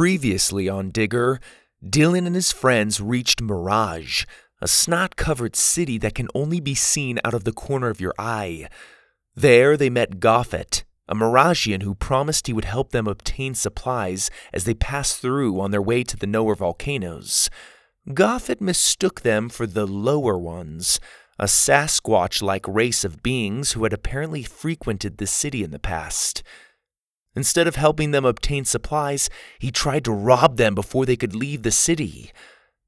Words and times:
Previously 0.00 0.66
on 0.66 0.88
Digger, 0.88 1.40
Dillon 1.86 2.26
and 2.26 2.34
his 2.34 2.52
friends 2.52 3.02
reached 3.02 3.42
Mirage, 3.42 4.24
a 4.62 4.66
snot 4.66 5.14
covered 5.14 5.54
city 5.54 5.98
that 5.98 6.14
can 6.14 6.26
only 6.34 6.58
be 6.58 6.74
seen 6.74 7.18
out 7.22 7.34
of 7.34 7.44
the 7.44 7.52
corner 7.52 7.90
of 7.90 8.00
your 8.00 8.14
eye. 8.18 8.70
There 9.34 9.76
they 9.76 9.90
met 9.90 10.18
Goffet, 10.18 10.84
a 11.06 11.14
Miragian 11.14 11.82
who 11.82 11.94
promised 11.94 12.46
he 12.46 12.54
would 12.54 12.64
help 12.64 12.92
them 12.92 13.06
obtain 13.06 13.54
supplies 13.54 14.30
as 14.54 14.64
they 14.64 14.72
passed 14.72 15.20
through 15.20 15.60
on 15.60 15.70
their 15.70 15.82
way 15.82 16.02
to 16.04 16.16
the 16.16 16.26
Knower 16.26 16.54
volcanoes. 16.54 17.50
Goffet 18.08 18.62
mistook 18.62 19.20
them 19.20 19.50
for 19.50 19.66
the 19.66 19.86
lower 19.86 20.38
ones, 20.38 20.98
a 21.38 21.44
Sasquatch 21.44 22.40
like 22.40 22.66
race 22.66 23.04
of 23.04 23.22
beings 23.22 23.72
who 23.72 23.82
had 23.82 23.92
apparently 23.92 24.44
frequented 24.44 25.18
the 25.18 25.26
city 25.26 25.62
in 25.62 25.72
the 25.72 25.78
past. 25.78 26.42
Instead 27.36 27.68
of 27.68 27.76
helping 27.76 28.10
them 28.10 28.24
obtain 28.24 28.64
supplies, 28.64 29.30
he 29.58 29.70
tried 29.70 30.04
to 30.04 30.12
rob 30.12 30.56
them 30.56 30.74
before 30.74 31.06
they 31.06 31.16
could 31.16 31.34
leave 31.34 31.62
the 31.62 31.70
city. 31.70 32.32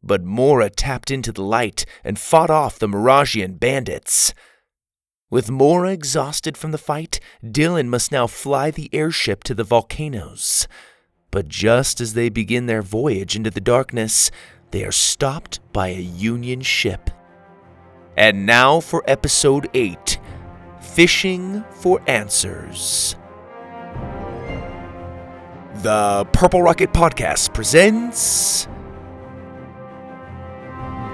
But 0.02 0.24
Mora 0.24 0.69
tapped 0.69 1.10
into 1.10 1.30
the 1.30 1.45
light 1.45 1.84
and 2.02 2.19
fought 2.19 2.50
off 2.50 2.78
the 2.78 2.88
Miragian 2.88 3.60
bandits. 3.60 4.34
With 5.30 5.50
Mora 5.50 5.92
exhausted 5.92 6.56
from 6.56 6.73
the 6.73 6.78
fight, 6.78 7.20
Dillon 7.48 7.88
must 7.88 8.10
now 8.10 8.27
fly 8.27 8.70
the 8.70 8.91
airship 8.92 9.45
to 9.45 9.55
the 9.55 9.64
volcanoes. 9.64 10.66
But 11.30 11.48
just 11.48 12.00
as 12.00 12.14
they 12.14 12.28
begin 12.28 12.66
their 12.66 12.83
voyage 12.83 13.36
into 13.36 13.50
the 13.50 13.61
darkness, 13.61 14.30
they 14.72 14.84
are 14.84 14.92
stopped 14.92 15.61
by 15.72 15.88
a 15.88 16.00
Union 16.00 16.61
ship. 16.61 17.11
And 18.16 18.45
now 18.45 18.80
for 18.80 19.02
episode 19.06 19.70
8 19.72 20.19
Fishing 20.80 21.64
for 21.70 22.02
Answers. 22.06 23.16
The 25.82 26.24
Purple 26.32 26.62
Rocket 26.62 26.92
Podcast 26.92 27.52
presents 27.54 28.68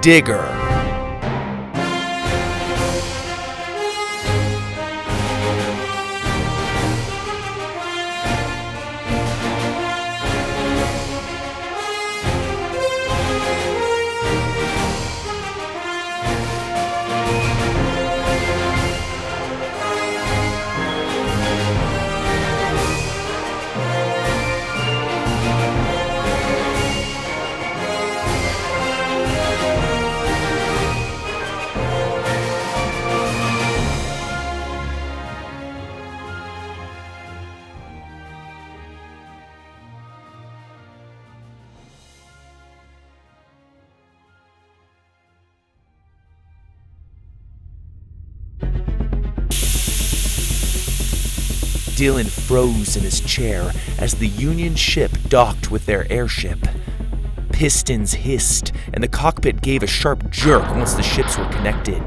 Digger. 0.02 0.44
Dillon 51.98 52.26
froze 52.26 52.96
in 52.96 53.02
his 53.02 53.18
chair 53.18 53.72
as 53.98 54.14
the 54.14 54.28
Union 54.28 54.76
ship 54.76 55.10
docked 55.28 55.72
with 55.72 55.84
their 55.86 56.06
airship. 56.12 56.60
Pistons 57.50 58.14
hissed, 58.14 58.70
and 58.94 59.02
the 59.02 59.08
cockpit 59.08 59.60
gave 59.62 59.82
a 59.82 59.88
sharp 59.88 60.30
jerk 60.30 60.62
once 60.76 60.94
the 60.94 61.02
ships 61.02 61.36
were 61.36 61.48
connected. 61.48 62.00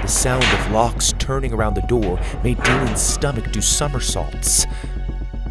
The 0.00 0.06
sound 0.06 0.44
of 0.44 0.70
locks 0.70 1.12
turning 1.18 1.52
around 1.52 1.74
the 1.74 1.80
door 1.88 2.20
made 2.44 2.62
Dillon's 2.62 3.00
stomach 3.00 3.50
do 3.50 3.60
somersaults. 3.60 4.64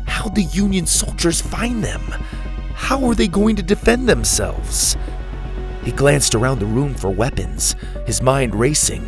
How'd 0.06 0.35
the 0.35 0.44
Union 0.44 0.85
soldiers 0.85 1.41
find 1.41 1.84
them? 1.84 2.00
How 2.75 2.97
were 2.97 3.13
they 3.13 3.28
going 3.28 3.57
to 3.57 3.62
defend 3.62 4.07
themselves? 4.07 4.95
He 5.84 5.91
glanced 5.91 6.34
around 6.34 6.59
the 6.59 6.66
room 6.66 6.95
for 6.95 7.09
weapons, 7.09 7.75
his 8.06 8.22
mind 8.22 8.56
racing. 8.56 9.06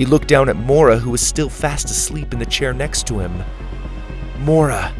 He 0.00 0.06
looked 0.06 0.28
down 0.28 0.48
at 0.48 0.56
Mora, 0.56 0.96
who 0.96 1.10
was 1.10 1.20
still 1.20 1.50
fast 1.50 1.90
asleep 1.90 2.32
in 2.32 2.38
the 2.38 2.46
chair 2.46 2.72
next 2.72 3.06
to 3.08 3.18
him. 3.18 3.44
Mora! 4.38 4.94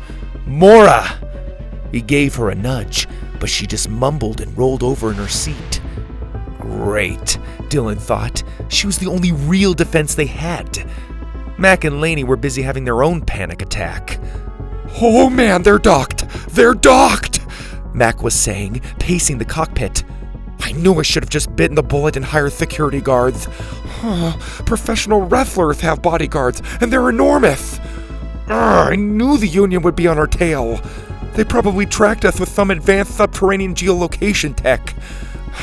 Mora! 0.45 1.19
He 1.91 2.03
gave 2.03 2.35
her 2.35 2.51
a 2.51 2.55
nudge, 2.55 3.09
but 3.39 3.49
she 3.49 3.67
just 3.67 3.89
mumbled 3.89 4.43
and 4.43 4.59
rolled 4.59 4.83
over 4.83 5.09
in 5.09 5.17
her 5.17 5.27
seat. 5.27 5.81
Great, 6.59 7.39
Dillon 7.71 7.97
thought. 7.97 8.43
She 8.69 8.87
was 8.87 8.99
the 8.99 9.07
only 9.07 9.33
real 9.33 9.73
defense 9.73 10.15
they 10.15 10.27
had. 10.27 10.87
Mac 11.57 11.85
and 11.85 12.03
Laney 12.03 12.25
were 12.25 12.37
busy 12.37 12.61
having 12.61 12.85
their 12.85 13.03
own 13.03 13.23
panic 13.23 13.63
attack. 13.63 14.21
Oh 15.01 15.31
man, 15.31 15.63
they're 15.63 15.79
docked! 15.79 16.29
They're 16.51 16.75
docked! 16.75 17.41
Mac 17.95 18.23
was 18.23 18.35
saying, 18.35 18.83
pacing 18.99 19.39
the 19.39 19.47
cockpit. 19.47 20.05
I 20.61 20.73
knew 20.73 20.97
I 20.97 21.03
should 21.03 21.23
have 21.23 21.31
just 21.31 21.57
bitten 21.57 21.75
the 21.75 21.83
bullet 21.83 22.17
and 22.17 22.25
hired 22.25 22.53
security 22.53 23.01
guards. 23.01 23.49
Professional 24.67 25.23
wrestlers 25.23 25.81
have 25.81 26.03
bodyguards, 26.03 26.63
and 26.81 26.93
they're 26.93 27.11
enormous. 27.11 27.79
I 28.49 28.97
knew 28.97 29.37
the 29.37 29.47
Union 29.47 29.83
would 29.83 29.97
be 29.97 30.09
on 30.09 30.19
our 30.19 30.27
tail. 30.27 30.81
They 31.35 31.45
probably 31.45 31.87
tracked 31.87 32.25
us 32.25 32.41
with 32.41 32.49
some 32.49 32.71
advanced 32.71 33.17
subterranean 33.17 33.75
geolocation 33.75 34.57
tech. 34.57 34.95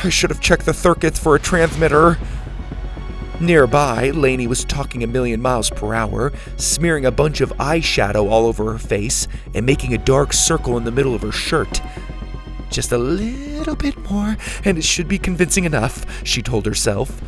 I 0.03 0.09
should 0.09 0.29
have 0.29 0.39
checked 0.39 0.65
the 0.65 0.73
circuits 0.73 1.19
for 1.19 1.35
a 1.35 1.39
transmitter. 1.39 2.17
Nearby, 3.39 4.11
Laney 4.11 4.47
was 4.47 4.65
talking 4.65 5.03
a 5.03 5.07
million 5.07 5.41
miles 5.41 5.69
per 5.69 5.93
hour, 5.93 6.31
smearing 6.55 7.05
a 7.05 7.11
bunch 7.11 7.41
of 7.41 7.51
eyeshadow 7.57 8.29
all 8.29 8.45
over 8.47 8.71
her 8.71 8.79
face 8.79 9.27
and 9.53 9.65
making 9.65 9.93
a 9.93 9.97
dark 9.97 10.33
circle 10.33 10.77
in 10.77 10.85
the 10.85 10.91
middle 10.91 11.13
of 11.13 11.21
her 11.21 11.31
shirt. 11.31 11.81
Just 12.71 12.91
a 12.91 12.97
little 12.97 13.75
bit 13.75 13.97
more, 14.09 14.37
and 14.65 14.77
it 14.77 14.83
should 14.83 15.07
be 15.07 15.19
convincing 15.19 15.65
enough, 15.65 16.05
she 16.25 16.41
told 16.41 16.65
herself. 16.65 17.21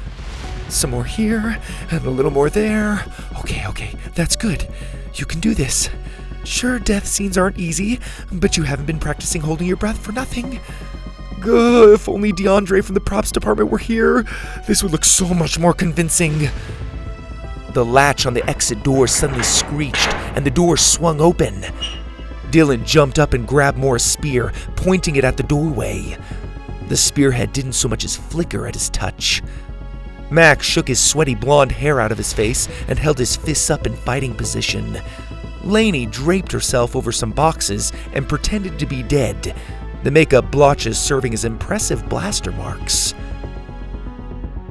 Some 0.69 0.91
more 0.91 1.03
here, 1.03 1.59
and 1.91 2.05
a 2.05 2.09
little 2.09 2.31
more 2.31 2.49
there. 2.49 3.03
Okay, 3.39 3.65
okay, 3.67 3.95
that's 4.13 4.35
good. 4.35 4.67
You 5.15 5.25
can 5.25 5.39
do 5.39 5.53
this. 5.55 5.89
Sure, 6.43 6.79
death 6.79 7.05
scenes 7.05 7.37
aren't 7.37 7.57
easy, 7.57 7.99
but 8.31 8.55
you 8.55 8.63
haven't 8.63 8.85
been 8.85 8.99
practicing 8.99 9.41
holding 9.41 9.67
your 9.67 9.77
breath 9.77 9.99
for 9.99 10.11
nothing. 10.11 10.59
Gah, 11.41 11.93
if 11.93 12.07
only 12.07 12.31
DeAndre 12.31 12.83
from 12.83 12.93
the 12.93 13.01
props 13.01 13.31
department 13.31 13.71
were 13.71 13.77
here, 13.77 14.25
this 14.67 14.83
would 14.83 14.91
look 14.91 15.05
so 15.05 15.33
much 15.33 15.57
more 15.57 15.73
convincing. 15.73 16.49
The 17.73 17.85
latch 17.85 18.25
on 18.25 18.33
the 18.33 18.47
exit 18.49 18.83
door 18.83 19.07
suddenly 19.07 19.43
screeched, 19.43 20.13
and 20.35 20.45
the 20.45 20.51
door 20.51 20.77
swung 20.77 21.19
open. 21.19 21.65
Dillon 22.51 22.85
jumped 22.85 23.19
up 23.19 23.33
and 23.33 23.47
grabbed 23.47 23.77
Mora's 23.77 24.03
spear, 24.03 24.53
pointing 24.75 25.15
it 25.15 25.23
at 25.23 25.37
the 25.37 25.43
doorway. 25.43 26.17
The 26.89 26.97
spearhead 26.97 27.53
didn't 27.53 27.73
so 27.73 27.87
much 27.87 28.03
as 28.03 28.15
flicker 28.15 28.67
at 28.67 28.75
his 28.75 28.89
touch. 28.89 29.41
Mac 30.31 30.61
shook 30.61 30.87
his 30.87 30.99
sweaty 30.99 31.35
blonde 31.35 31.71
hair 31.71 31.99
out 31.99 32.11
of 32.11 32.17
his 32.17 32.33
face 32.33 32.67
and 32.87 32.99
held 32.99 33.17
his 33.17 33.35
fists 33.35 33.69
up 33.69 33.87
in 33.87 33.95
fighting 33.95 34.33
position. 34.33 34.99
Laney 35.63 36.05
draped 36.05 36.51
herself 36.51 36.95
over 36.95 37.11
some 37.11 37.31
boxes 37.31 37.91
and 38.13 38.29
pretended 38.29 38.79
to 38.79 38.85
be 38.85 39.03
dead, 39.03 39.55
the 40.03 40.11
makeup 40.11 40.51
blotches 40.51 40.97
serving 40.97 41.33
as 41.33 41.45
impressive 41.45 42.07
blaster 42.07 42.51
marks. 42.51 43.13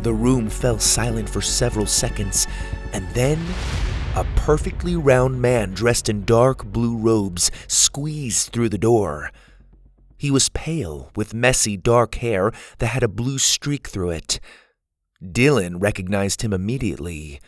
The 0.02 0.14
room 0.14 0.48
fell 0.48 0.78
silent 0.78 1.28
for 1.28 1.40
several 1.40 1.86
seconds, 1.86 2.46
and 2.92 3.06
then 3.10 3.38
a 4.14 4.24
perfectly 4.36 4.96
round 4.96 5.40
man 5.40 5.74
dressed 5.74 6.08
in 6.08 6.24
dark 6.24 6.64
blue 6.64 6.96
robes 6.96 7.50
squeezed 7.66 8.52
through 8.52 8.70
the 8.70 8.78
door. 8.78 9.30
He 10.16 10.30
was 10.30 10.48
pale, 10.48 11.10
with 11.14 11.34
messy 11.34 11.76
dark 11.76 12.16
hair 12.16 12.52
that 12.78 12.86
had 12.86 13.02
a 13.02 13.08
blue 13.08 13.38
streak 13.38 13.88
through 13.88 14.10
it. 14.10 14.40
Dillon 15.20 15.78
recognized 15.78 16.42
him 16.42 16.52
immediately. 16.52 17.40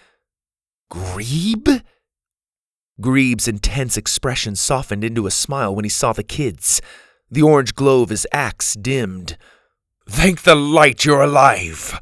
Grebe? 0.91 1.83
Grebe's 3.01 3.49
intense 3.49 3.97
expression 3.97 4.57
softened 4.57 5.05
into 5.05 5.27
a 5.27 5.31
smile 5.31 5.75
when 5.75 5.85
he 5.85 5.89
saw 5.89 6.13
the 6.13 6.23
kids. 6.23 6.83
The 7.31 7.43
orange 7.43 7.75
glow 7.75 8.03
of 8.03 8.11
his 8.11 8.27
axe 8.33 8.75
dimmed. 8.75 9.39
Thank 10.09 10.43
the 10.43 10.57
light 10.57 11.05
you're 11.05 11.23
alive! 11.23 11.99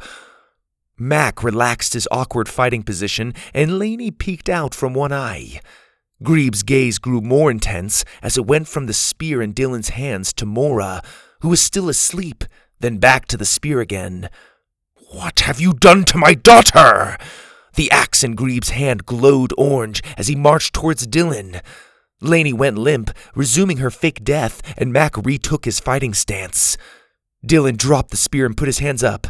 Mac 0.98 1.44
relaxed 1.44 1.92
his 1.92 2.08
awkward 2.10 2.48
fighting 2.48 2.82
position, 2.82 3.34
and 3.54 3.78
Laney 3.78 4.10
peeked 4.10 4.48
out 4.48 4.74
from 4.74 4.94
one 4.94 5.12
eye. 5.12 5.60
Grebe's 6.22 6.64
gaze 6.64 6.98
grew 6.98 7.20
more 7.20 7.50
intense 7.50 8.04
as 8.22 8.36
it 8.36 8.46
went 8.46 8.66
from 8.66 8.86
the 8.86 8.92
spear 8.92 9.40
in 9.40 9.52
Dillon's 9.52 9.90
hands 9.90 10.32
to 10.32 10.46
Mora, 10.46 11.02
who 11.40 11.48
was 11.48 11.60
still 11.60 11.88
asleep, 11.88 12.42
then 12.80 12.98
back 12.98 13.26
to 13.26 13.36
the 13.36 13.44
spear 13.44 13.80
again. 13.80 14.28
What 15.10 15.40
have 15.40 15.58
you 15.58 15.72
done 15.72 16.04
to 16.04 16.18
my 16.18 16.34
daughter? 16.34 17.16
The 17.76 17.90
axe 17.90 18.22
in 18.22 18.34
Grebe's 18.34 18.70
hand 18.70 19.06
glowed 19.06 19.54
orange 19.56 20.02
as 20.18 20.28
he 20.28 20.36
marched 20.36 20.74
towards 20.74 21.06
Dillon. 21.06 21.62
Laney 22.20 22.52
went 22.52 22.76
limp, 22.76 23.10
resuming 23.34 23.78
her 23.78 23.90
fake 23.90 24.22
death, 24.22 24.60
and 24.76 24.92
Mac 24.92 25.16
retook 25.16 25.64
his 25.64 25.80
fighting 25.80 26.12
stance. 26.12 26.76
Dillon 27.44 27.76
dropped 27.76 28.10
the 28.10 28.18
spear 28.18 28.44
and 28.44 28.54
put 28.54 28.68
his 28.68 28.80
hands 28.80 29.02
up. 29.02 29.28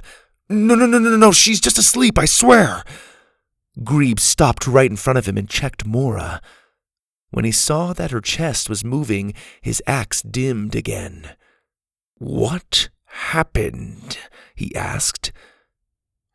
No, 0.49 0.75
no, 0.75 0.85
no, 0.85 0.99
no, 0.99 1.17
no, 1.17 1.31
she's 1.31 1.61
just 1.61 1.79
asleep, 1.79 2.19
I 2.19 2.25
swear. 2.25 2.83
Grebe 3.85 4.19
stopped 4.19 4.67
right 4.67 4.91
in 4.91 4.97
front 4.97 5.19
of 5.19 5.27
him 5.27 5.39
and 5.39 5.49
checked 5.49 5.87
Mora. 5.87 6.43
When 7.31 7.45
he 7.45 7.53
saw 7.53 7.93
that 7.93 8.11
her 8.11 8.21
chest 8.21 8.69
was 8.69 8.85
moving, 8.85 9.33
his 9.61 9.81
axe 9.87 10.23
dimmed 10.23 10.75
again. 10.75 11.37
What 12.17 12.89
happened? 13.05 14.19
he 14.57 14.75
asked. 14.75 15.31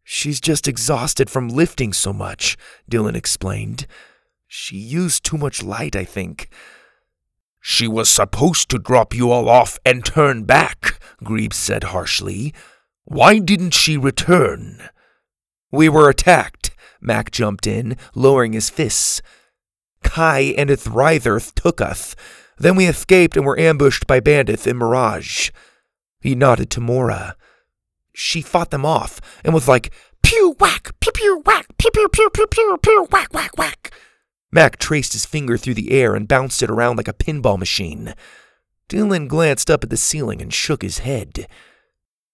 She's 0.03 0.41
just 0.41 0.67
exhausted 0.67 1.29
from 1.29 1.47
lifting 1.49 1.93
so 1.93 2.11
much, 2.11 2.57
Dillon 2.87 3.15
explained. 3.15 3.87
She 4.47 4.77
used 4.77 5.23
too 5.23 5.37
much 5.37 5.63
light, 5.63 5.95
I 5.95 6.03
think. 6.03 6.49
She 7.61 7.87
was 7.87 8.09
supposed 8.09 8.69
to 8.69 8.77
drop 8.77 9.15
you 9.15 9.31
all 9.31 9.47
off 9.47 9.79
and 9.85 10.03
turn 10.03 10.43
back, 10.43 10.99
Grebe 11.23 11.53
said 11.53 11.85
harshly. 11.85 12.53
Why 13.05 13.39
didn't 13.39 13.71
she 13.71 13.97
return? 13.97 14.89
We 15.71 15.87
were 15.87 16.09
attacked, 16.09 16.71
Mac 17.01 17.31
jumped 17.31 17.65
in, 17.65 17.97
lowering 18.13 18.53
his 18.53 18.69
fists. 18.69 19.21
Kai 20.03 20.53
and 20.57 20.69
Thrytherth 20.69 21.55
took 21.55 21.81
us. 21.81 22.15
Then 22.57 22.75
we 22.75 22.85
escaped 22.85 23.35
and 23.35 23.45
were 23.45 23.59
ambushed 23.59 24.05
by 24.07 24.19
bandits 24.19 24.67
in 24.67 24.77
Mirage. 24.77 25.49
He 26.21 26.35
nodded 26.35 26.69
to 26.71 26.81
Mora. 26.81 27.35
She 28.13 28.41
fought 28.41 28.71
them 28.71 28.85
off 28.85 29.19
and 29.43 29.53
was 29.53 29.67
like, 29.67 29.91
pew 30.21 30.55
whack, 30.59 30.91
pew 30.99 31.11
pew 31.11 31.41
whack, 31.45 31.67
pew 31.77 31.91
pew 31.91 32.07
pew 32.09 32.29
pew 32.29 32.47
pew 32.47 32.77
pew 32.81 33.07
whack 33.11 33.33
whack 33.33 33.57
whack. 33.57 33.91
Mac 34.51 34.77
traced 34.77 35.13
his 35.13 35.25
finger 35.25 35.57
through 35.57 35.73
the 35.73 35.91
air 35.91 36.13
and 36.13 36.27
bounced 36.27 36.61
it 36.61 36.69
around 36.69 36.97
like 36.97 37.07
a 37.07 37.13
pinball 37.13 37.57
machine. 37.57 38.13
Dillon 38.87 39.27
glanced 39.27 39.71
up 39.71 39.83
at 39.83 39.89
the 39.89 39.97
ceiling 39.97 40.41
and 40.41 40.53
shook 40.53 40.83
his 40.83 40.99
head. 40.99 41.47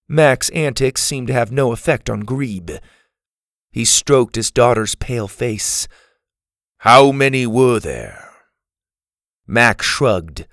Mac's 0.06 0.50
antics 0.50 1.02
seemed 1.02 1.28
to 1.28 1.32
have 1.32 1.50
no 1.50 1.72
effect 1.72 2.10
on 2.10 2.20
Grebe. 2.20 2.72
He 3.70 3.84
stroked 3.84 4.36
his 4.36 4.50
daughter's 4.50 4.94
pale 4.94 5.28
face. 5.28 5.88
How 6.78 7.12
many 7.12 7.46
were 7.46 7.80
there? 7.80 8.28
Mac 9.46 9.80
shrugged. 9.80 10.46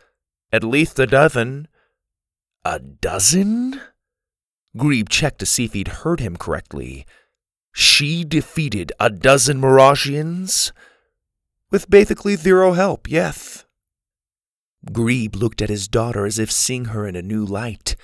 At 0.54 0.64
least 0.64 1.00
a 1.00 1.08
dozen. 1.08 1.68
A 2.64 2.80
dozen? 2.80 3.82
Grebe 4.78 5.10
checked 5.10 5.40
to 5.40 5.46
see 5.46 5.66
if 5.66 5.74
he'd 5.74 5.88
heard 5.88 6.20
him 6.20 6.38
correctly. 6.38 7.06
She 7.74 8.24
defeated 8.24 8.92
a 9.00 9.10
dozen 9.10 9.60
Miragians? 9.60 10.72
With 11.70 11.90
basically 11.90 12.36
zero 12.36 12.74
help, 12.74 13.10
yes. 13.10 13.66
Grebe 14.92 15.36
looked 15.36 15.62
at 15.62 15.70
his 15.70 15.88
daughter 15.88 16.26
as 16.26 16.40
if 16.40 16.52
seeing 16.52 16.86
her 16.86 17.06
in 17.06 17.16
a 17.16 17.22
new 17.22 17.46
light. 17.46 17.96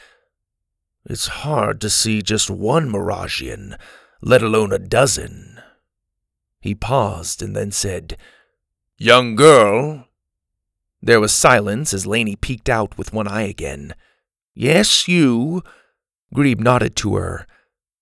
It's 1.05 1.27
hard 1.27 1.81
to 1.81 1.89
see 1.89 2.21
just 2.21 2.49
one 2.49 2.89
Miragian, 2.89 3.77
let 4.21 4.41
alone 4.41 4.71
a 4.71 4.79
dozen. 4.79 5.61
He 6.61 6.75
paused 6.75 7.41
and 7.41 7.55
then 7.55 7.71
said, 7.71 8.17
Young 8.97 9.35
girl. 9.35 10.07
There 11.01 11.19
was 11.19 11.33
silence 11.33 11.93
as 11.93 12.07
Laney 12.07 12.37
peeked 12.37 12.69
out 12.69 12.97
with 12.97 13.11
one 13.11 13.27
eye 13.27 13.43
again. 13.43 13.95
Yes, 14.53 15.07
you. 15.07 15.63
Grebe 16.33 16.59
nodded 16.59 16.95
to 16.97 17.15
her. 17.15 17.45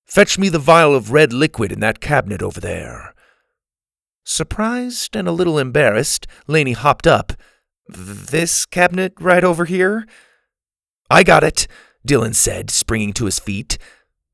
Fetch 0.05 0.37
me 0.37 0.49
the 0.49 0.59
vial 0.59 0.95
of 0.95 1.11
red 1.11 1.31
liquid 1.33 1.71
in 1.71 1.79
that 1.81 2.01
cabinet 2.01 2.41
over 2.41 2.59
there. 2.59 3.13
Surprised 4.23 5.15
and 5.15 5.27
a 5.27 5.31
little 5.31 5.57
embarrassed, 5.57 6.27
Laney 6.47 6.73
hopped 6.73 7.07
up. 7.07 7.33
This 7.87 8.65
cabinet 8.65 9.13
right 9.19 9.43
over 9.43 9.65
here? 9.65 10.05
I 11.09 11.23
got 11.23 11.43
it, 11.43 11.67
Dillon 12.05 12.33
said, 12.33 12.69
springing 12.69 13.13
to 13.13 13.25
his 13.25 13.39
feet. 13.39 13.77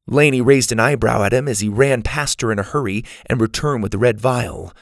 Laney 0.06 0.42
raised 0.42 0.72
an 0.72 0.80
eyebrow 0.80 1.24
at 1.24 1.34
him 1.34 1.48
as 1.48 1.60
he 1.60 1.70
ran 1.70 2.02
past 2.02 2.42
her 2.42 2.52
in 2.52 2.60
a 2.60 2.64
hurry 2.64 3.04
and 3.26 3.42
returned 3.42 3.84
with 3.84 3.92
the 3.92 3.98
red 3.98 4.22
vial. 4.22 4.74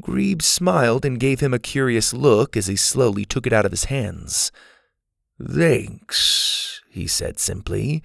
Grebe 0.00 0.42
smiled 0.42 1.04
and 1.04 1.20
gave 1.20 1.40
him 1.40 1.54
a 1.54 1.58
curious 1.58 2.12
look 2.12 2.56
as 2.56 2.66
he 2.66 2.76
slowly 2.76 3.24
took 3.24 3.46
it 3.46 3.52
out 3.52 3.64
of 3.64 3.70
his 3.70 3.84
hands. 3.84 4.52
Thanks, 5.42 6.82
he 6.90 7.06
said 7.06 7.38
simply. 7.38 8.02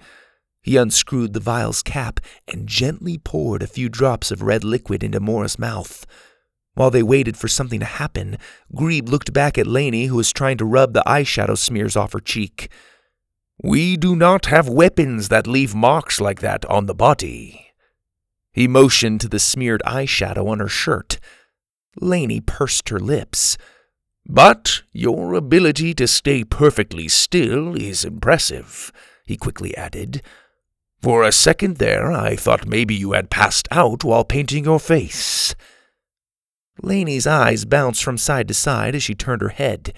He 0.62 0.76
unscrewed 0.76 1.32
the 1.32 1.40
vial's 1.40 1.82
cap 1.82 2.20
and 2.46 2.68
gently 2.68 3.18
poured 3.18 3.62
a 3.62 3.66
few 3.66 3.88
drops 3.88 4.30
of 4.30 4.42
red 4.42 4.62
liquid 4.62 5.02
into 5.02 5.18
Mora's 5.20 5.58
mouth. 5.58 6.06
While 6.74 6.90
they 6.90 7.02
waited 7.02 7.36
for 7.36 7.48
something 7.48 7.80
to 7.80 7.86
happen, 7.86 8.38
Grebe 8.74 9.08
looked 9.08 9.32
back 9.32 9.58
at 9.58 9.66
Laney, 9.66 10.06
who 10.06 10.16
was 10.16 10.32
trying 10.32 10.56
to 10.58 10.64
rub 10.64 10.94
the 10.94 11.02
eyeshadow 11.06 11.58
smears 11.58 11.96
off 11.96 12.12
her 12.12 12.20
cheek. 12.20 12.70
We 13.62 13.96
do 13.96 14.16
not 14.16 14.46
have 14.46 14.68
weapons 14.68 15.28
that 15.28 15.46
leave 15.46 15.74
marks 15.74 16.20
like 16.20 16.40
that 16.40 16.64
on 16.66 16.86
the 16.86 16.94
body. 16.94 17.66
He 18.52 18.68
motioned 18.68 19.20
to 19.22 19.28
the 19.28 19.38
smeared 19.38 19.82
eyeshadow 19.84 20.48
on 20.48 20.60
her 20.60 20.68
shirt. 20.68 21.18
Laney 22.00 22.40
pursed 22.40 22.88
her 22.88 23.00
lips. 23.00 23.58
But 24.24 24.82
your 24.92 25.34
ability 25.34 25.94
to 25.94 26.06
stay 26.06 26.44
perfectly 26.44 27.08
still 27.08 27.74
is 27.74 28.04
impressive, 28.04 28.92
he 29.26 29.36
quickly 29.36 29.76
added. 29.76 30.22
For 31.02 31.24
a 31.24 31.32
second 31.32 31.78
there, 31.78 32.12
I 32.12 32.36
thought 32.36 32.68
maybe 32.68 32.94
you 32.94 33.12
had 33.12 33.28
passed 33.28 33.66
out 33.72 34.04
while 34.04 34.24
painting 34.24 34.64
your 34.64 34.78
face. 34.78 35.52
Laney's 36.80 37.26
eyes 37.26 37.64
bounced 37.64 38.04
from 38.04 38.16
side 38.16 38.46
to 38.48 38.54
side 38.54 38.94
as 38.94 39.02
she 39.02 39.14
turned 39.14 39.42
her 39.42 39.48
head. 39.48 39.92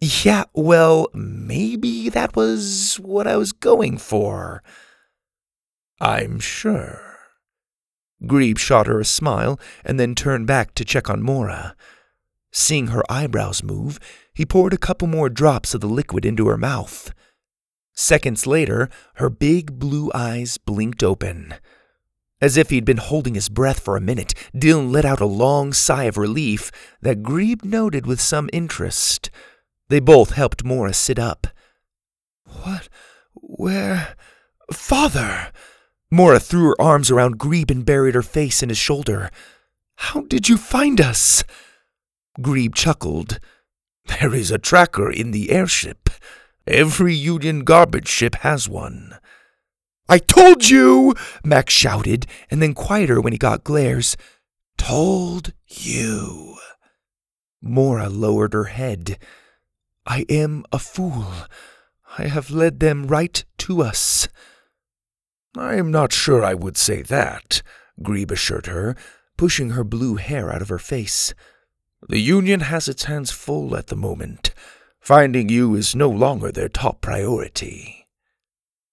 Yeah, 0.00 0.44
well, 0.52 1.08
maybe 1.14 2.08
that 2.08 2.34
was 2.34 2.96
what 2.96 3.28
I 3.28 3.36
was 3.36 3.52
going 3.52 3.96
for. 3.96 4.62
I'm 6.00 6.40
sure. 6.40 7.18
Grebe 8.26 8.58
shot 8.58 8.88
her 8.88 8.98
a 8.98 9.04
smile 9.04 9.60
and 9.84 10.00
then 10.00 10.16
turned 10.16 10.48
back 10.48 10.74
to 10.74 10.84
check 10.84 11.08
on 11.08 11.22
Mora. 11.22 11.76
Seeing 12.52 12.88
her 12.88 13.02
eyebrows 13.08 13.62
move, 13.62 14.00
he 14.34 14.44
poured 14.44 14.72
a 14.72 14.78
couple 14.78 15.06
more 15.06 15.28
drops 15.28 15.74
of 15.74 15.80
the 15.80 15.86
liquid 15.86 16.26
into 16.26 16.48
her 16.48 16.58
mouth. 16.58 17.12
Seconds 17.94 18.46
later, 18.46 18.88
her 19.14 19.30
big 19.30 19.78
blue 19.78 20.10
eyes 20.14 20.58
blinked 20.58 21.02
open. 21.02 21.54
As 22.40 22.56
if 22.56 22.70
he'd 22.70 22.84
been 22.84 22.98
holding 22.98 23.34
his 23.34 23.48
breath 23.48 23.80
for 23.80 23.96
a 23.96 24.00
minute, 24.00 24.34
Dillon 24.56 24.90
let 24.92 25.04
out 25.04 25.20
a 25.20 25.26
long 25.26 25.72
sigh 25.72 26.04
of 26.04 26.18
relief 26.18 26.70
that 27.00 27.22
Grebe 27.22 27.64
noted 27.64 28.04
with 28.04 28.20
some 28.20 28.50
interest. 28.52 29.30
They 29.88 30.00
both 30.00 30.32
helped 30.32 30.64
Mora 30.64 30.92
sit 30.92 31.18
up. 31.18 31.46
What? 32.44 32.88
Where? 33.34 34.16
Father! 34.72 35.52
Mora 36.10 36.40
threw 36.40 36.68
her 36.68 36.80
arms 36.80 37.10
around 37.10 37.38
Grebe 37.38 37.70
and 37.70 37.86
buried 37.86 38.14
her 38.14 38.22
face 38.22 38.62
in 38.62 38.68
his 38.68 38.78
shoulder. 38.78 39.30
How 39.96 40.22
did 40.22 40.48
you 40.48 40.56
find 40.56 41.00
us? 41.00 41.44
Grebe 42.42 42.74
chuckled. 42.74 43.38
There 44.06 44.34
is 44.34 44.50
a 44.50 44.58
tracker 44.58 45.10
in 45.10 45.30
the 45.30 45.50
airship. 45.50 46.10
Every 46.66 47.14
Union 47.14 47.60
garbage 47.60 48.08
ship 48.08 48.36
has 48.36 48.68
one. 48.68 49.18
I 50.08 50.18
told 50.18 50.68
you! 50.68 51.14
Mac 51.44 51.68
shouted, 51.68 52.26
and 52.50 52.62
then 52.62 52.74
quieter 52.74 53.20
when 53.20 53.32
he 53.32 53.38
got 53.38 53.64
glares. 53.64 54.16
Told 54.76 55.52
you. 55.66 56.56
Mora 57.62 58.08
lowered 58.08 58.52
her 58.52 58.64
head. 58.64 59.18
I 60.06 60.26
am 60.28 60.64
a 60.72 60.78
fool. 60.78 61.26
I 62.18 62.28
have 62.28 62.50
led 62.50 62.80
them 62.80 63.06
right 63.06 63.42
to 63.58 63.82
us. 63.82 64.28
I 65.56 65.76
am 65.76 65.90
not 65.90 66.12
sure 66.12 66.44
I 66.44 66.54
would 66.54 66.76
say 66.76 67.02
that, 67.02 67.62
Grebe 68.02 68.32
assured 68.32 68.66
her, 68.66 68.96
pushing 69.36 69.70
her 69.70 69.84
blue 69.84 70.16
hair 70.16 70.52
out 70.52 70.62
of 70.62 70.68
her 70.68 70.78
face. 70.78 71.32
The 72.08 72.20
Union 72.20 72.60
has 72.60 72.88
its 72.88 73.04
hands 73.04 73.30
full 73.30 73.76
at 73.76 73.86
the 73.86 73.96
moment. 73.96 74.52
Finding 75.04 75.50
you 75.50 75.74
is 75.74 75.94
no 75.94 76.08
longer 76.08 76.50
their 76.50 76.70
top 76.70 77.02
priority. 77.02 78.06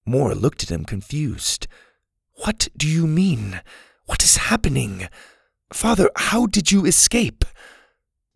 Mora 0.06 0.36
looked 0.36 0.62
at 0.62 0.70
him 0.70 0.84
confused. 0.84 1.70
What 2.44 2.68
do 2.76 2.86
you 2.86 3.08
mean? 3.08 3.62
What 4.08 4.22
is 4.22 4.36
happening? 4.36 5.08
Father, 5.72 6.10
how 6.18 6.48
did 6.48 6.70
you 6.70 6.86
escape? 6.86 7.46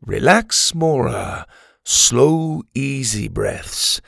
Relax, 0.02 0.74
Mora. 0.74 1.46
Slow, 1.84 2.62
easy 2.74 3.28
breaths. 3.28 4.00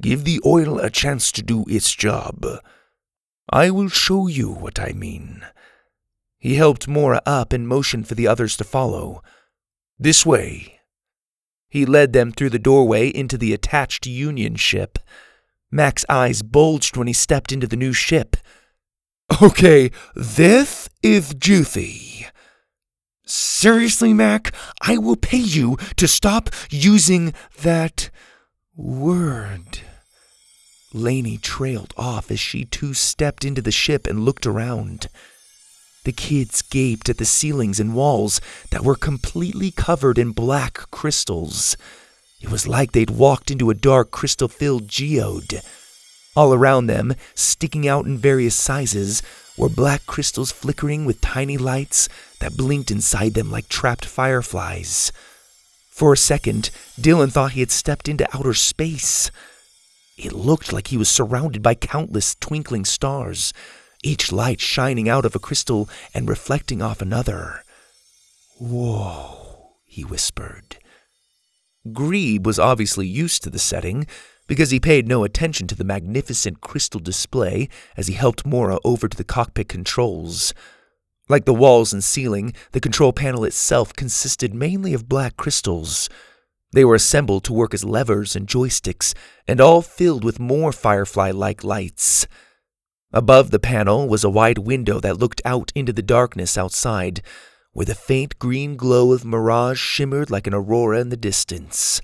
Give 0.00 0.24
the 0.24 0.40
oil 0.44 0.80
a 0.80 0.90
chance 0.90 1.30
to 1.30 1.44
do 1.44 1.64
its 1.68 1.94
job. 1.94 2.44
I 3.48 3.70
will 3.70 3.88
show 3.88 4.26
you 4.26 4.50
what 4.50 4.80
I 4.80 4.94
mean. 4.94 5.46
He 6.40 6.56
helped 6.56 6.88
Mora 6.88 7.22
up 7.24 7.52
and 7.52 7.68
motioned 7.68 8.08
for 8.08 8.16
the 8.16 8.26
others 8.26 8.56
to 8.56 8.64
follow. 8.64 9.22
This 9.96 10.26
way. 10.26 10.80
He 11.72 11.86
led 11.86 12.12
them 12.12 12.32
through 12.32 12.50
the 12.50 12.58
doorway 12.58 13.08
into 13.08 13.38
the 13.38 13.54
attached 13.54 14.06
Union 14.06 14.56
ship. 14.56 14.98
Mac's 15.70 16.04
eyes 16.06 16.42
bulged 16.42 16.98
when 16.98 17.06
he 17.06 17.14
stepped 17.14 17.50
into 17.50 17.66
the 17.66 17.78
new 17.78 17.94
ship. 17.94 18.36
Okay, 19.40 19.90
this 20.14 20.90
is 21.02 21.32
juicy. 21.32 22.26
Seriously, 23.24 24.12
Mac, 24.12 24.54
I 24.82 24.98
will 24.98 25.16
pay 25.16 25.38
you 25.38 25.78
to 25.96 26.06
stop 26.06 26.50
using 26.68 27.32
that 27.62 28.10
word. 28.76 29.78
Laney 30.92 31.38
trailed 31.38 31.94
off 31.96 32.30
as 32.30 32.38
she 32.38 32.66
too 32.66 32.92
stepped 32.92 33.46
into 33.46 33.62
the 33.62 33.72
ship 33.72 34.06
and 34.06 34.26
looked 34.26 34.44
around. 34.44 35.08
The 36.04 36.12
kids 36.12 36.62
gaped 36.62 37.08
at 37.08 37.18
the 37.18 37.24
ceilings 37.24 37.78
and 37.78 37.94
walls 37.94 38.40
that 38.70 38.82
were 38.82 38.96
completely 38.96 39.70
covered 39.70 40.18
in 40.18 40.32
black 40.32 40.90
crystals. 40.90 41.76
It 42.40 42.50
was 42.50 42.66
like 42.66 42.90
they'd 42.90 43.10
walked 43.10 43.52
into 43.52 43.70
a 43.70 43.74
dark 43.74 44.10
crystal 44.10 44.48
filled 44.48 44.88
geode. 44.88 45.62
All 46.34 46.52
around 46.52 46.86
them, 46.86 47.14
sticking 47.34 47.86
out 47.86 48.06
in 48.06 48.18
various 48.18 48.56
sizes, 48.56 49.22
were 49.56 49.68
black 49.68 50.04
crystals 50.06 50.50
flickering 50.50 51.04
with 51.04 51.20
tiny 51.20 51.56
lights 51.56 52.08
that 52.40 52.56
blinked 52.56 52.90
inside 52.90 53.34
them 53.34 53.50
like 53.50 53.68
trapped 53.68 54.04
fireflies. 54.04 55.12
For 55.88 56.14
a 56.14 56.16
second, 56.16 56.70
Dillon 56.98 57.30
thought 57.30 57.52
he 57.52 57.60
had 57.60 57.70
stepped 57.70 58.08
into 58.08 58.26
outer 58.36 58.54
space. 58.54 59.30
It 60.16 60.32
looked 60.32 60.72
like 60.72 60.88
he 60.88 60.96
was 60.96 61.08
surrounded 61.08 61.62
by 61.62 61.74
countless 61.74 62.34
twinkling 62.34 62.86
stars, 62.86 63.52
each 64.02 64.32
light 64.32 64.60
shining 64.60 65.08
out 65.08 65.24
of 65.24 65.34
a 65.34 65.38
crystal 65.38 65.88
and 66.14 66.28
reflecting 66.28 66.82
off 66.82 67.00
another. 67.00 67.62
Whoa, 68.58 69.74
he 69.84 70.04
whispered. 70.04 70.76
Grebe 71.92 72.46
was 72.46 72.58
obviously 72.58 73.06
used 73.06 73.42
to 73.42 73.50
the 73.50 73.58
setting 73.58 74.06
because 74.46 74.70
he 74.70 74.78
paid 74.78 75.08
no 75.08 75.24
attention 75.24 75.66
to 75.68 75.74
the 75.74 75.84
magnificent 75.84 76.60
crystal 76.60 77.00
display 77.00 77.68
as 77.96 78.06
he 78.06 78.14
helped 78.14 78.46
Mora 78.46 78.78
over 78.84 79.08
to 79.08 79.16
the 79.16 79.24
cockpit 79.24 79.68
controls. 79.68 80.52
Like 81.28 81.44
the 81.44 81.54
walls 81.54 81.92
and 81.92 82.04
ceiling, 82.04 82.52
the 82.72 82.80
control 82.80 83.12
panel 83.12 83.44
itself 83.44 83.94
consisted 83.94 84.54
mainly 84.54 84.92
of 84.92 85.08
black 85.08 85.36
crystals. 85.36 86.08
They 86.72 86.84
were 86.84 86.94
assembled 86.94 87.44
to 87.44 87.52
work 87.52 87.74
as 87.74 87.84
levers 87.84 88.34
and 88.34 88.46
joysticks, 88.46 89.14
and 89.46 89.60
all 89.60 89.82
filled 89.82 90.24
with 90.24 90.40
more 90.40 90.72
firefly 90.72 91.30
like 91.30 91.64
lights. 91.64 92.26
Above 93.12 93.50
the 93.50 93.58
panel 93.58 94.08
was 94.08 94.24
a 94.24 94.30
wide 94.30 94.58
window 94.58 94.98
that 94.98 95.18
looked 95.18 95.42
out 95.44 95.70
into 95.74 95.92
the 95.92 96.02
darkness 96.02 96.56
outside, 96.56 97.22
where 97.72 97.86
the 97.86 97.94
faint 97.94 98.38
green 98.38 98.76
glow 98.76 99.12
of 99.12 99.24
mirage 99.24 99.78
shimmered 99.78 100.30
like 100.30 100.46
an 100.46 100.54
aurora 100.54 101.00
in 101.00 101.10
the 101.10 101.16
distance. 101.16 102.00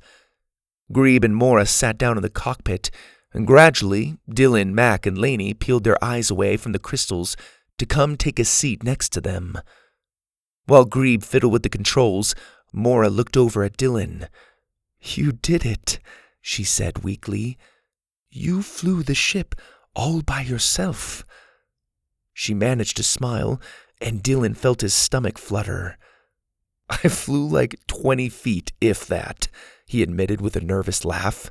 Grebe 0.92 1.24
and 1.24 1.36
Mora 1.36 1.66
sat 1.66 1.98
down 1.98 2.16
in 2.16 2.22
the 2.22 2.30
cockpit, 2.30 2.90
and 3.32 3.46
gradually 3.46 4.18
Dillon, 4.28 4.74
Mac, 4.74 5.06
and 5.06 5.18
Laney 5.18 5.54
peeled 5.54 5.84
their 5.84 6.02
eyes 6.02 6.30
away 6.30 6.56
from 6.56 6.72
the 6.72 6.78
crystals 6.78 7.36
to 7.78 7.86
come 7.86 8.16
take 8.16 8.38
a 8.38 8.44
seat 8.44 8.82
next 8.82 9.10
to 9.10 9.20
them. 9.20 9.58
While 10.66 10.84
Grebe 10.84 11.22
fiddled 11.22 11.52
with 11.52 11.62
the 11.62 11.68
controls, 11.68 12.34
Mora 12.72 13.08
looked 13.08 13.36
over 13.36 13.64
at 13.64 13.76
Dillon. 13.76 14.28
You 15.00 15.32
did 15.32 15.64
it, 15.64 15.98
she 16.40 16.64
said 16.64 17.04
weakly. 17.04 17.56
You 18.30 18.62
flew 18.62 19.02
the 19.02 19.14
ship 19.14 19.54
all 19.98 20.22
by 20.22 20.40
yourself. 20.42 21.26
She 22.32 22.54
managed 22.54 22.96
to 22.98 23.02
smile, 23.02 23.60
and 24.00 24.22
Dillon 24.22 24.54
felt 24.54 24.80
his 24.80 24.94
stomach 24.94 25.38
flutter. 25.38 25.98
I 26.88 27.08
flew 27.08 27.46
like 27.48 27.74
20 27.88 28.28
feet, 28.28 28.72
if 28.80 29.04
that, 29.08 29.48
he 29.86 30.04
admitted 30.04 30.40
with 30.40 30.54
a 30.54 30.60
nervous 30.60 31.04
laugh. 31.04 31.50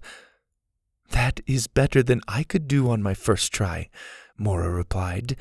That 1.10 1.42
is 1.46 1.68
better 1.68 2.02
than 2.02 2.22
I 2.28 2.44
could 2.44 2.70
do 2.70 2.90
on 2.90 3.04
my 3.04 3.14
first 3.14 3.52
try, 3.52 3.90
Mora 4.38 4.70
replied. 4.70 5.36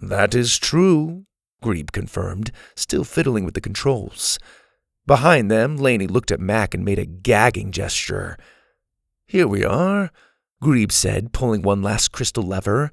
That 0.00 0.34
is 0.34 0.58
true, 0.58 1.26
Grebe 1.62 1.92
confirmed, 1.92 2.50
still 2.74 3.04
fiddling 3.04 3.44
with 3.44 3.54
the 3.54 3.60
controls. 3.60 4.38
Behind 5.06 5.50
them, 5.50 5.76
Laney 5.76 6.06
looked 6.06 6.30
at 6.30 6.40
Mac 6.40 6.72
and 6.72 6.86
made 6.86 6.98
a 6.98 7.04
gagging 7.04 7.70
gesture. 7.70 8.38
Here 9.26 9.46
we 9.46 9.62
are. 9.62 10.10
Grebe 10.64 10.90
said, 10.90 11.32
pulling 11.32 11.60
one 11.60 11.82
last 11.82 12.10
crystal 12.10 12.42
lever. 12.42 12.90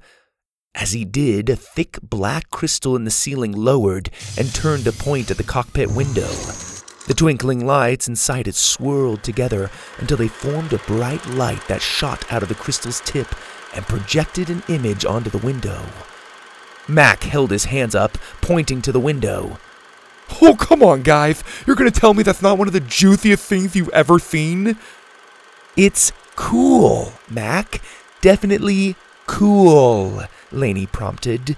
As 0.74 0.92
he 0.92 1.06
did, 1.06 1.48
a 1.48 1.56
thick 1.56 1.98
black 2.02 2.50
crystal 2.50 2.94
in 2.94 3.04
the 3.04 3.10
ceiling 3.10 3.52
lowered 3.52 4.10
and 4.36 4.54
turned 4.54 4.84
to 4.84 4.92
point 4.92 5.30
at 5.30 5.38
the 5.38 5.42
cockpit 5.42 5.90
window. 5.90 6.28
The 7.06 7.14
twinkling 7.16 7.66
lights 7.66 8.08
inside 8.08 8.46
it 8.46 8.56
swirled 8.56 9.22
together 9.22 9.70
until 9.98 10.18
they 10.18 10.28
formed 10.28 10.74
a 10.74 10.78
bright 10.80 11.26
light 11.30 11.66
that 11.68 11.80
shot 11.80 12.30
out 12.30 12.42
of 12.42 12.50
the 12.50 12.54
crystal's 12.54 13.00
tip 13.00 13.34
and 13.74 13.86
projected 13.86 14.50
an 14.50 14.62
image 14.68 15.06
onto 15.06 15.30
the 15.30 15.38
window. 15.38 15.82
Mac 16.86 17.22
held 17.22 17.50
his 17.50 17.64
hands 17.64 17.94
up, 17.94 18.18
pointing 18.42 18.82
to 18.82 18.92
the 18.92 19.00
window. 19.00 19.58
Oh, 20.42 20.56
come 20.56 20.82
on, 20.82 21.02
guys. 21.02 21.42
You're 21.66 21.76
gonna 21.76 21.90
tell 21.90 22.12
me 22.12 22.22
that's 22.22 22.42
not 22.42 22.58
one 22.58 22.68
of 22.68 22.74
the 22.74 22.80
juiciest 22.80 23.44
things 23.44 23.74
you've 23.74 23.88
ever 23.90 24.18
seen? 24.18 24.76
It's 25.74 26.12
Cool, 26.42 27.12
Mac. 27.30 27.80
Definitely 28.20 28.96
cool, 29.26 30.24
Laney 30.50 30.86
prompted. 30.86 31.56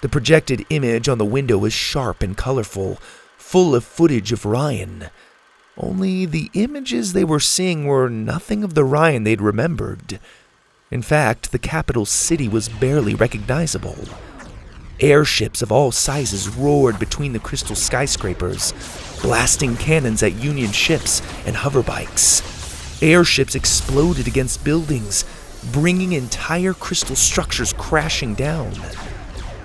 The 0.00 0.08
projected 0.08 0.64
image 0.70 1.08
on 1.08 1.18
the 1.18 1.24
window 1.24 1.58
was 1.58 1.72
sharp 1.72 2.22
and 2.22 2.36
colorful, 2.36 2.98
full 3.36 3.74
of 3.74 3.84
footage 3.84 4.30
of 4.30 4.46
Ryan. 4.46 5.10
Only 5.76 6.24
the 6.24 6.50
images 6.54 7.12
they 7.12 7.24
were 7.24 7.40
seeing 7.40 7.84
were 7.84 8.08
nothing 8.08 8.62
of 8.62 8.74
the 8.74 8.84
Ryan 8.84 9.24
they'd 9.24 9.42
remembered. 9.42 10.20
In 10.92 11.02
fact, 11.02 11.50
the 11.50 11.58
capital 11.58 12.06
city 12.06 12.48
was 12.48 12.68
barely 12.68 13.16
recognizable. 13.16 13.98
Airships 15.00 15.62
of 15.62 15.72
all 15.72 15.90
sizes 15.90 16.48
roared 16.48 17.00
between 17.00 17.32
the 17.32 17.40
crystal 17.40 17.76
skyscrapers, 17.76 18.72
blasting 19.20 19.76
cannons 19.76 20.22
at 20.22 20.32
Union 20.34 20.70
ships 20.70 21.20
and 21.44 21.56
hoverbikes. 21.56 22.53
Airships 23.04 23.54
exploded 23.54 24.26
against 24.26 24.64
buildings, 24.64 25.26
bringing 25.74 26.14
entire 26.14 26.72
crystal 26.72 27.14
structures 27.14 27.74
crashing 27.74 28.32
down. 28.32 28.72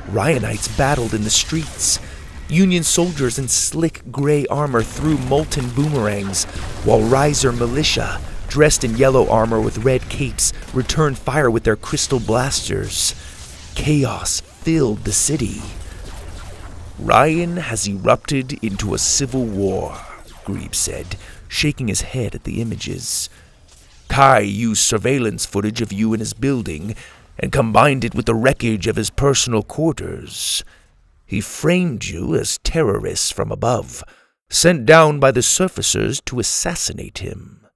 Ryanites 0.08 0.78
battled 0.78 1.14
in 1.14 1.24
the 1.24 1.30
streets. 1.30 2.02
Union 2.50 2.84
soldiers 2.84 3.40
in 3.40 3.48
slick 3.48 4.02
gray 4.12 4.46
armor 4.48 4.84
threw 4.84 5.18
molten 5.18 5.70
boomerangs, 5.70 6.44
while 6.84 7.00
Riser 7.02 7.54
militia, 7.54 8.20
dressed 8.50 8.84
in 8.84 8.98
yellow 8.98 9.30
armor 9.30 9.62
with 9.62 9.86
red 9.86 10.02
capes, 10.10 10.52
returned 10.74 11.18
fire 11.18 11.50
with 11.50 11.64
their 11.64 11.78
crystal 11.78 12.20
blasters. 12.20 13.16
Chaos 13.74 14.42
filled 14.42 15.06
the 15.06 15.14
city. 15.14 15.62
Ryan 17.00 17.56
has 17.56 17.88
erupted 17.88 18.62
into 18.62 18.94
a 18.94 18.98
civil 18.98 19.46
war, 19.46 19.98
Grebe 20.44 20.76
said, 20.76 21.16
shaking 21.50 21.90
his 21.90 22.02
head 22.02 22.34
at 22.34 22.46
the 22.46 22.62
images. 22.62 23.30
Kai 24.08 24.40
used 24.40 24.82
surveillance 24.82 25.46
footage 25.46 25.82
of 25.82 25.92
you 25.92 26.14
in 26.14 26.22
his 26.22 26.34
building 26.34 26.96
and 27.38 27.52
combined 27.52 28.06
it 28.06 28.16
with 28.16 28.26
the 28.26 28.36
wreckage 28.36 28.88
of 28.88 28.96
his 28.96 29.10
personal 29.10 29.64
quarters. 29.64 30.64
He 31.26 31.42
framed 31.42 32.06
you 32.06 32.36
as 32.36 32.60
terrorists 32.60 33.32
from 33.32 33.52
above, 33.52 34.04
sent 34.50 34.86
down 34.86 35.20
by 35.20 35.32
the 35.32 35.42
surfacers 35.42 36.22
to 36.22 36.40
assassinate 36.40 37.18
him. 37.18 37.68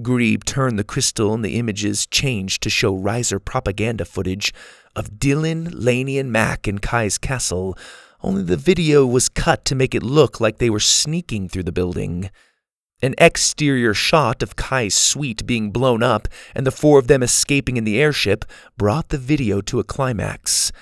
Grebe 0.00 0.44
turned 0.44 0.78
the 0.78 0.84
crystal 0.84 1.34
and 1.34 1.44
the 1.44 1.58
images 1.58 2.06
changed 2.06 2.62
to 2.62 2.70
show 2.70 2.94
riser 2.94 3.40
propaganda 3.40 4.04
footage 4.04 4.54
of 4.94 5.18
Dillon, 5.18 5.68
Laney, 5.72 6.18
and 6.18 6.30
Mac 6.30 6.68
in 6.68 6.78
Kai's 6.78 7.18
castle, 7.18 7.76
only 8.20 8.42
the 8.42 8.56
video 8.56 9.06
was 9.06 9.28
cut 9.28 9.64
to 9.66 9.76
make 9.76 9.94
it 9.94 10.02
look 10.02 10.40
like 10.40 10.58
they 10.58 10.70
were 10.70 10.80
sneaking 10.80 11.48
through 11.48 11.62
the 11.62 11.72
building. 11.72 12.30
An 13.00 13.14
exterior 13.18 13.94
shot 13.94 14.42
of 14.42 14.56
Kai's 14.56 14.96
suite 14.96 15.46
being 15.46 15.70
blown 15.70 16.02
up 16.02 16.26
and 16.54 16.66
the 16.66 16.72
four 16.72 16.98
of 16.98 17.06
them 17.06 17.22
escaping 17.22 17.76
in 17.76 17.84
the 17.84 18.00
airship 18.00 18.44
brought 18.76 19.10
the 19.10 19.18
video 19.18 19.60
to 19.62 19.78
a 19.78 19.84
climax. 19.84 20.72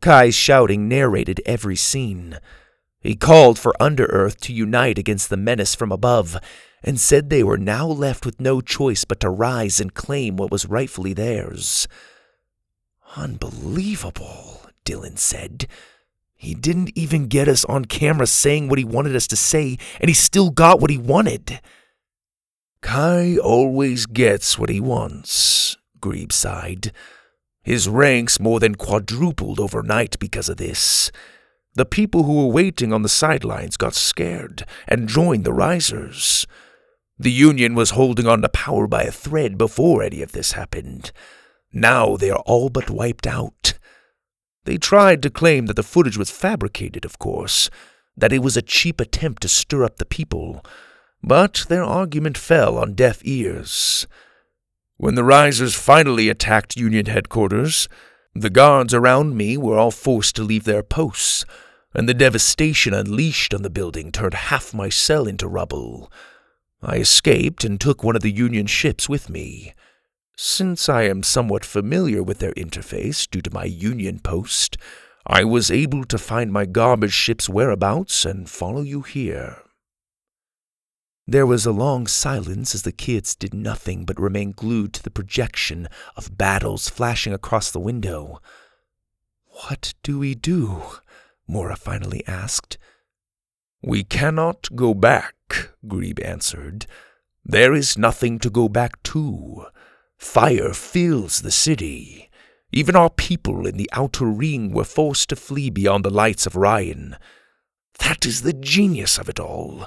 Kai's 0.00 0.34
shouting 0.34 0.88
narrated 0.88 1.40
every 1.44 1.76
scene. 1.76 2.38
He 3.00 3.16
called 3.16 3.58
for 3.58 3.74
Underearth 3.80 4.38
to 4.42 4.52
unite 4.52 4.98
against 4.98 5.28
the 5.28 5.36
menace 5.36 5.74
from 5.74 5.90
above 5.90 6.36
and 6.82 7.00
said 7.00 7.28
they 7.28 7.42
were 7.42 7.58
now 7.58 7.86
left 7.86 8.24
with 8.24 8.40
no 8.40 8.60
choice 8.60 9.04
but 9.04 9.20
to 9.20 9.28
rise 9.28 9.80
and 9.80 9.92
claim 9.92 10.36
what 10.36 10.50
was 10.50 10.66
rightfully 10.66 11.12
theirs. 11.12 11.88
Unbelievable, 13.16 14.62
Dillon 14.84 15.16
said. 15.16 15.66
He 16.40 16.54
didn't 16.54 16.90
even 16.94 17.26
get 17.26 17.48
us 17.48 17.66
on 17.66 17.84
camera 17.84 18.26
saying 18.26 18.68
what 18.70 18.78
he 18.78 18.84
wanted 18.84 19.14
us 19.14 19.26
to 19.26 19.36
say, 19.36 19.76
and 20.00 20.08
he 20.08 20.14
still 20.14 20.48
got 20.48 20.80
what 20.80 20.88
he 20.88 20.96
wanted. 20.96 21.60
Kai 22.80 23.36
always 23.36 24.06
gets 24.06 24.58
what 24.58 24.70
he 24.70 24.80
wants, 24.80 25.76
Grebe 26.00 26.32
sighed. 26.32 26.92
His 27.62 27.90
ranks 27.90 28.40
more 28.40 28.58
than 28.58 28.76
quadrupled 28.76 29.60
overnight 29.60 30.18
because 30.18 30.48
of 30.48 30.56
this. 30.56 31.12
The 31.74 31.84
people 31.84 32.22
who 32.22 32.46
were 32.46 32.54
waiting 32.54 32.90
on 32.90 33.02
the 33.02 33.10
sidelines 33.10 33.76
got 33.76 33.92
scared 33.92 34.64
and 34.88 35.10
joined 35.10 35.44
the 35.44 35.52
risers. 35.52 36.46
The 37.18 37.30
Union 37.30 37.74
was 37.74 37.90
holding 37.90 38.26
on 38.26 38.40
to 38.40 38.48
power 38.48 38.86
by 38.86 39.02
a 39.02 39.12
thread 39.12 39.58
before 39.58 40.02
any 40.02 40.22
of 40.22 40.32
this 40.32 40.52
happened. 40.52 41.12
Now 41.70 42.16
they 42.16 42.30
are 42.30 42.42
all 42.46 42.70
but 42.70 42.88
wiped 42.88 43.26
out. 43.26 43.74
They 44.64 44.76
tried 44.76 45.22
to 45.22 45.30
claim 45.30 45.66
that 45.66 45.76
the 45.76 45.82
footage 45.82 46.18
was 46.18 46.30
fabricated, 46.30 47.04
of 47.04 47.18
course, 47.18 47.70
that 48.16 48.32
it 48.32 48.42
was 48.42 48.56
a 48.56 48.62
cheap 48.62 49.00
attempt 49.00 49.42
to 49.42 49.48
stir 49.48 49.84
up 49.84 49.96
the 49.96 50.04
people, 50.04 50.64
but 51.22 51.66
their 51.68 51.84
argument 51.84 52.36
fell 52.36 52.76
on 52.78 52.94
deaf 52.94 53.20
ears. 53.24 54.06
When 54.96 55.14
the 55.14 55.24
risers 55.24 55.74
finally 55.74 56.28
attacked 56.28 56.76
Union 56.76 57.06
headquarters, 57.06 57.88
the 58.34 58.50
guards 58.50 58.92
around 58.92 59.36
me 59.36 59.56
were 59.56 59.78
all 59.78 59.90
forced 59.90 60.36
to 60.36 60.42
leave 60.42 60.64
their 60.64 60.82
posts, 60.82 61.46
and 61.94 62.08
the 62.08 62.14
devastation 62.14 62.94
unleashed 62.94 63.54
on 63.54 63.62
the 63.62 63.70
building 63.70 64.12
turned 64.12 64.34
half 64.34 64.74
my 64.74 64.88
cell 64.88 65.26
into 65.26 65.48
rubble. 65.48 66.12
I 66.82 66.96
escaped 66.96 67.64
and 67.64 67.80
took 67.80 68.04
one 68.04 68.14
of 68.14 68.22
the 68.22 68.30
Union 68.30 68.66
ships 68.66 69.08
with 69.08 69.28
me. 69.28 69.74
Since 70.42 70.88
I 70.88 71.02
am 71.02 71.22
somewhat 71.22 71.66
familiar 71.66 72.22
with 72.22 72.38
their 72.38 72.54
interface 72.54 73.28
due 73.28 73.42
to 73.42 73.52
my 73.52 73.64
Union 73.64 74.20
post, 74.20 74.78
I 75.26 75.44
was 75.44 75.70
able 75.70 76.04
to 76.04 76.16
find 76.16 76.50
my 76.50 76.64
garbage 76.64 77.12
ship's 77.12 77.46
whereabouts 77.46 78.24
and 78.24 78.48
follow 78.48 78.80
you 78.80 79.02
here. 79.02 79.58
There 81.26 81.44
was 81.44 81.66
a 81.66 81.72
long 81.72 82.06
silence 82.06 82.74
as 82.74 82.84
the 82.84 82.90
kids 82.90 83.36
did 83.36 83.52
nothing 83.52 84.06
but 84.06 84.18
remain 84.18 84.52
glued 84.52 84.94
to 84.94 85.02
the 85.02 85.10
projection 85.10 85.88
of 86.16 86.38
battles 86.38 86.88
flashing 86.88 87.34
across 87.34 87.70
the 87.70 87.78
window. 87.78 88.40
What 89.44 89.92
do 90.02 90.18
we 90.18 90.34
do? 90.34 90.80
Mora 91.46 91.76
finally 91.76 92.26
asked. 92.26 92.78
We 93.82 94.04
cannot 94.04 94.74
go 94.74 94.94
back, 94.94 95.34
Grebe 95.86 96.24
answered. 96.24 96.86
There 97.44 97.74
is 97.74 97.98
nothing 97.98 98.38
to 98.38 98.48
go 98.48 98.70
back 98.70 99.02
to. 99.02 99.66
Fire 100.20 100.74
fills 100.74 101.40
the 101.40 101.50
city. 101.50 102.30
Even 102.72 102.94
our 102.94 103.08
people 103.08 103.66
in 103.66 103.78
the 103.78 103.88
outer 103.92 104.26
ring 104.26 104.70
were 104.70 104.84
forced 104.84 105.30
to 105.30 105.34
flee 105.36 105.70
beyond 105.70 106.04
the 106.04 106.10
lights 106.10 106.46
of 106.46 106.54
Ryan. 106.54 107.16
That 108.00 108.26
is 108.26 108.42
the 108.42 108.52
genius 108.52 109.18
of 109.18 109.30
it 109.30 109.40
all. 109.40 109.86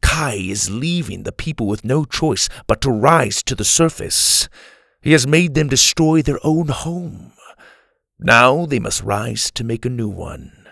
Kai 0.00 0.36
is 0.36 0.70
leaving 0.70 1.22
the 1.22 1.30
people 1.30 1.66
with 1.66 1.84
no 1.84 2.06
choice 2.06 2.48
but 2.66 2.80
to 2.80 2.90
rise 2.90 3.42
to 3.44 3.54
the 3.54 3.66
surface. 3.66 4.48
He 5.02 5.12
has 5.12 5.26
made 5.26 5.54
them 5.54 5.68
destroy 5.68 6.22
their 6.22 6.40
own 6.42 6.68
home. 6.68 7.32
Now 8.18 8.64
they 8.64 8.78
must 8.78 9.02
rise 9.02 9.50
to 9.52 9.62
make 9.62 9.84
a 9.84 9.90
new 9.90 10.08
one. 10.08 10.66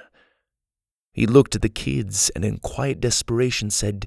He 1.13 1.27
looked 1.27 1.55
at 1.55 1.63
the 1.63 1.69
kids 1.69 2.31
and 2.35 2.43
in 2.43 2.57
quiet 2.57 3.01
desperation 3.01 3.71
said, 3.71 4.07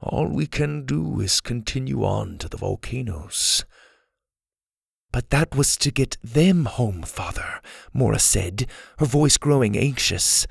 All 0.00 0.26
we 0.26 0.46
can 0.46 0.86
do 0.86 1.20
is 1.20 1.42
continue 1.42 2.02
on 2.02 2.38
to 2.38 2.48
the 2.48 2.56
volcanoes. 2.56 3.66
But 5.12 5.30
that 5.30 5.56
was 5.56 5.76
to 5.78 5.90
get 5.90 6.16
them 6.22 6.66
home, 6.66 7.02
father, 7.02 7.60
Mora 7.92 8.18
said, 8.18 8.66
her 8.98 9.06
voice 9.06 9.36
growing 9.36 9.76
anxious. 9.76 10.46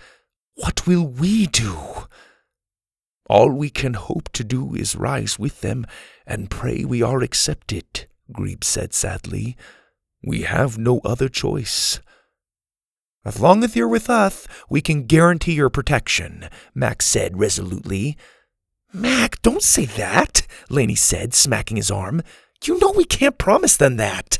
What 0.55 0.85
will 0.85 1.07
we 1.07 1.47
do? 1.47 1.77
All 3.29 3.51
we 3.51 3.69
can 3.69 3.93
hope 3.93 4.29
to 4.33 4.43
do 4.43 4.75
is 4.75 4.95
rise 4.95 5.39
with 5.39 5.61
them 5.61 5.85
and 6.25 6.49
pray 6.49 6.83
we 6.83 7.01
are 7.01 7.21
accepted, 7.21 8.07
Grebe 8.31 8.63
said 8.63 8.93
sadly. 8.93 9.55
We 10.23 10.41
have 10.41 10.77
no 10.77 10.99
other 11.05 11.29
choice. 11.29 11.99
As 13.23 13.39
long 13.39 13.63
as 13.63 13.75
you're 13.75 13.87
with 13.87 14.09
us, 14.09 14.47
we 14.69 14.81
can 14.81 15.05
guarantee 15.05 15.53
your 15.53 15.69
protection, 15.69 16.49
Mac 16.73 17.01
said 17.01 17.37
resolutely. 17.37 18.17
Mac, 18.91 19.41
don't 19.41 19.61
say 19.61 19.85
that, 19.85 20.47
Laney 20.69 20.95
said, 20.95 21.33
smacking 21.33 21.77
his 21.77 21.91
arm. 21.91 22.23
You 22.65 22.79
know 22.79 22.93
we 22.95 23.05
can't 23.05 23.37
promise 23.37 23.77
them 23.77 23.97
that. 23.97 24.39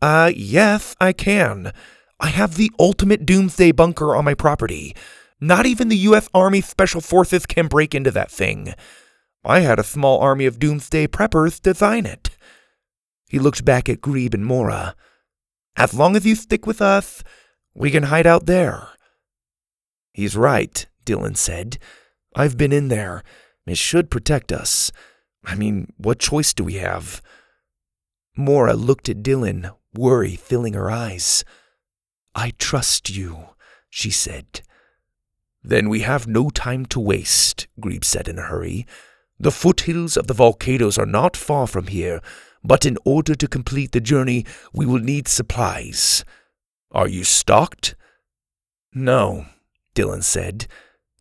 Uh, 0.00 0.32
yes, 0.34 0.96
I 1.00 1.12
can. 1.12 1.72
I 2.20 2.28
have 2.28 2.56
the 2.56 2.70
ultimate 2.78 3.26
doomsday 3.26 3.72
bunker 3.72 4.14
on 4.14 4.24
my 4.24 4.34
property. 4.34 4.94
Not 5.40 5.66
even 5.66 5.88
the 5.88 5.96
U.S. 5.96 6.28
Army 6.32 6.60
Special 6.60 7.00
Forces 7.00 7.46
can 7.46 7.66
break 7.66 7.94
into 7.94 8.12
that 8.12 8.30
thing. 8.30 8.74
I 9.44 9.60
had 9.60 9.80
a 9.80 9.84
small 9.84 10.20
army 10.20 10.46
of 10.46 10.60
doomsday 10.60 11.08
preppers 11.08 11.60
design 11.60 12.06
it. 12.06 12.30
He 13.28 13.40
looked 13.40 13.64
back 13.64 13.88
at 13.88 14.00
Grebe 14.00 14.34
and 14.34 14.46
Mora. 14.46 14.94
As 15.74 15.94
long 15.94 16.14
as 16.14 16.24
you 16.24 16.36
stick 16.36 16.66
with 16.66 16.80
us, 16.80 17.24
we 17.74 17.90
can 17.90 18.04
hide 18.04 18.26
out 18.26 18.46
there. 18.46 18.88
He's 20.12 20.36
right, 20.36 20.86
Dillon 21.04 21.34
said. 21.34 21.78
I've 22.36 22.56
been 22.56 22.72
in 22.72 22.88
there. 22.88 23.24
It 23.66 23.78
should 23.78 24.10
protect 24.10 24.52
us. 24.52 24.92
I 25.44 25.54
mean, 25.54 25.92
what 25.96 26.18
choice 26.18 26.54
do 26.54 26.64
we 26.64 26.74
have? 26.74 27.22
Mora 28.36 28.74
looked 28.74 29.08
at 29.08 29.22
Dillon, 29.22 29.70
worry 29.94 30.36
filling 30.36 30.74
her 30.74 30.90
eyes. 30.90 31.44
I 32.34 32.52
trust 32.58 33.10
you, 33.10 33.48
she 33.90 34.10
said. 34.10 34.62
Then 35.62 35.88
we 35.88 36.00
have 36.00 36.26
no 36.26 36.48
time 36.48 36.86
to 36.86 37.00
waste, 37.00 37.66
Grebe 37.78 38.04
said 38.04 38.28
in 38.28 38.38
a 38.38 38.42
hurry. 38.42 38.86
The 39.38 39.52
foothills 39.52 40.16
of 40.16 40.26
the 40.26 40.34
volcanoes 40.34 40.98
are 40.98 41.06
not 41.06 41.36
far 41.36 41.66
from 41.66 41.88
here, 41.88 42.20
but 42.64 42.86
in 42.86 42.96
order 43.04 43.34
to 43.34 43.48
complete 43.48 43.92
the 43.92 44.00
journey, 44.00 44.46
we 44.72 44.86
will 44.86 45.00
need 45.00 45.28
supplies. 45.28 46.24
Are 46.90 47.08
you 47.08 47.24
stocked? 47.24 47.94
No, 48.94 49.46
Dillon 49.94 50.22
said. 50.22 50.66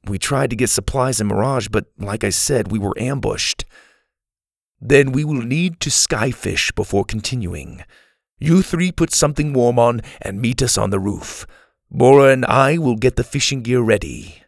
We 0.06 0.18
tried 0.18 0.50
to 0.50 0.56
get 0.56 0.70
supplies 0.70 1.22
in 1.22 1.28
Mirage, 1.28 1.68
but 1.70 1.86
like 1.98 2.24
I 2.24 2.30
said, 2.30 2.72
we 2.72 2.80
were 2.80 2.98
ambushed. 2.98 3.66
Then 4.82 5.12
we 5.12 5.24
will 5.24 5.44
need 5.44 5.80
to 5.82 5.92
skyfish 5.92 6.74
before 6.74 7.06
continuing. 7.06 7.84
You 8.40 8.64
three 8.64 8.92
put 8.92 9.14
something 9.14 9.54
warm 9.54 9.78
on 9.78 10.02
and 10.20 10.42
meet 10.42 10.64
us 10.64 10.78
on 10.78 10.90
the 10.90 11.00
roof. 11.00 11.46
Mora 11.92 12.32
and 12.32 12.44
I 12.46 12.80
will 12.80 12.96
get 12.96 13.16
the 13.16 13.24
fishing 13.24 13.62
gear 13.62 13.82
ready. 13.82 14.44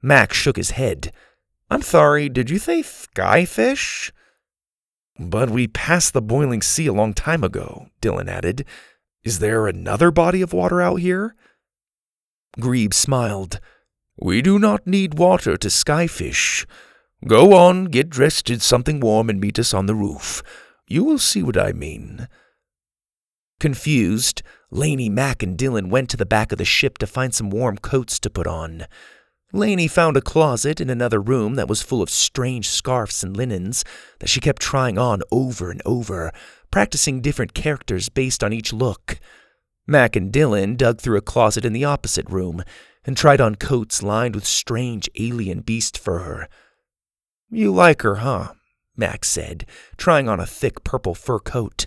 Mac 0.00 0.32
shook 0.32 0.56
his 0.56 0.70
head. 0.70 1.12
I'm 1.68 1.82
sorry, 1.82 2.28
did 2.28 2.50
you 2.50 2.58
say 2.58 2.82
skyfish? 2.82 4.12
But 5.18 5.50
we 5.50 5.66
passed 5.66 6.12
the 6.12 6.22
boiling 6.22 6.62
sea 6.62 6.86
a 6.86 6.92
long 6.92 7.12
time 7.12 7.42
ago, 7.42 7.88
Dillon 8.00 8.28
added. 8.28 8.64
Is 9.24 9.40
there 9.40 9.66
another 9.66 10.10
body 10.10 10.42
of 10.42 10.52
water 10.52 10.80
out 10.80 10.96
here? 10.96 11.34
Grebe 12.60 12.92
smiled. 12.92 13.58
We 14.20 14.42
do 14.42 14.58
not 14.58 14.86
need 14.86 15.18
water 15.18 15.56
to 15.56 15.68
skyfish. 15.68 16.66
Go 17.26 17.54
on, 17.54 17.84
get 17.84 18.10
dressed 18.10 18.50
in 18.50 18.58
something 18.58 18.98
warm 18.98 19.30
and 19.30 19.40
meet 19.40 19.58
us 19.58 19.72
on 19.72 19.86
the 19.86 19.94
roof. 19.94 20.42
You 20.88 21.04
will 21.04 21.18
see 21.18 21.42
what 21.42 21.56
I 21.56 21.72
mean. 21.72 22.26
Confused, 23.60 24.42
Laney, 24.72 25.08
Mac, 25.08 25.40
and 25.40 25.56
Dillon 25.56 25.88
went 25.88 26.10
to 26.10 26.16
the 26.16 26.26
back 26.26 26.50
of 26.50 26.58
the 26.58 26.64
ship 26.64 26.98
to 26.98 27.06
find 27.06 27.32
some 27.32 27.48
warm 27.48 27.78
coats 27.78 28.18
to 28.18 28.30
put 28.30 28.48
on. 28.48 28.86
Laney 29.52 29.86
found 29.86 30.16
a 30.16 30.20
closet 30.20 30.80
in 30.80 30.90
another 30.90 31.20
room 31.20 31.54
that 31.54 31.68
was 31.68 31.80
full 31.80 32.02
of 32.02 32.10
strange 32.10 32.68
scarfs 32.68 33.22
and 33.22 33.36
linens 33.36 33.84
that 34.18 34.28
she 34.28 34.40
kept 34.40 34.60
trying 34.60 34.98
on 34.98 35.22
over 35.30 35.70
and 35.70 35.80
over, 35.86 36.32
practicing 36.72 37.20
different 37.20 37.54
characters 37.54 38.08
based 38.08 38.42
on 38.42 38.52
each 38.52 38.72
look. 38.72 39.20
Mac 39.86 40.16
and 40.16 40.32
Dillon 40.32 40.74
dug 40.74 41.00
through 41.00 41.18
a 41.18 41.22
closet 41.22 41.64
in 41.64 41.72
the 41.72 41.84
opposite 41.84 42.28
room 42.28 42.64
and 43.04 43.16
tried 43.16 43.40
on 43.40 43.54
coats 43.54 44.02
lined 44.02 44.34
with 44.34 44.44
strange 44.44 45.08
alien 45.20 45.60
beast 45.60 45.96
fur. 45.96 46.48
You 47.54 47.70
like 47.70 48.00
her, 48.00 48.16
huh? 48.16 48.54
Mac 48.96 49.26
said, 49.26 49.66
trying 49.98 50.26
on 50.26 50.40
a 50.40 50.46
thick 50.46 50.84
purple 50.84 51.14
fur 51.14 51.38
coat. 51.38 51.86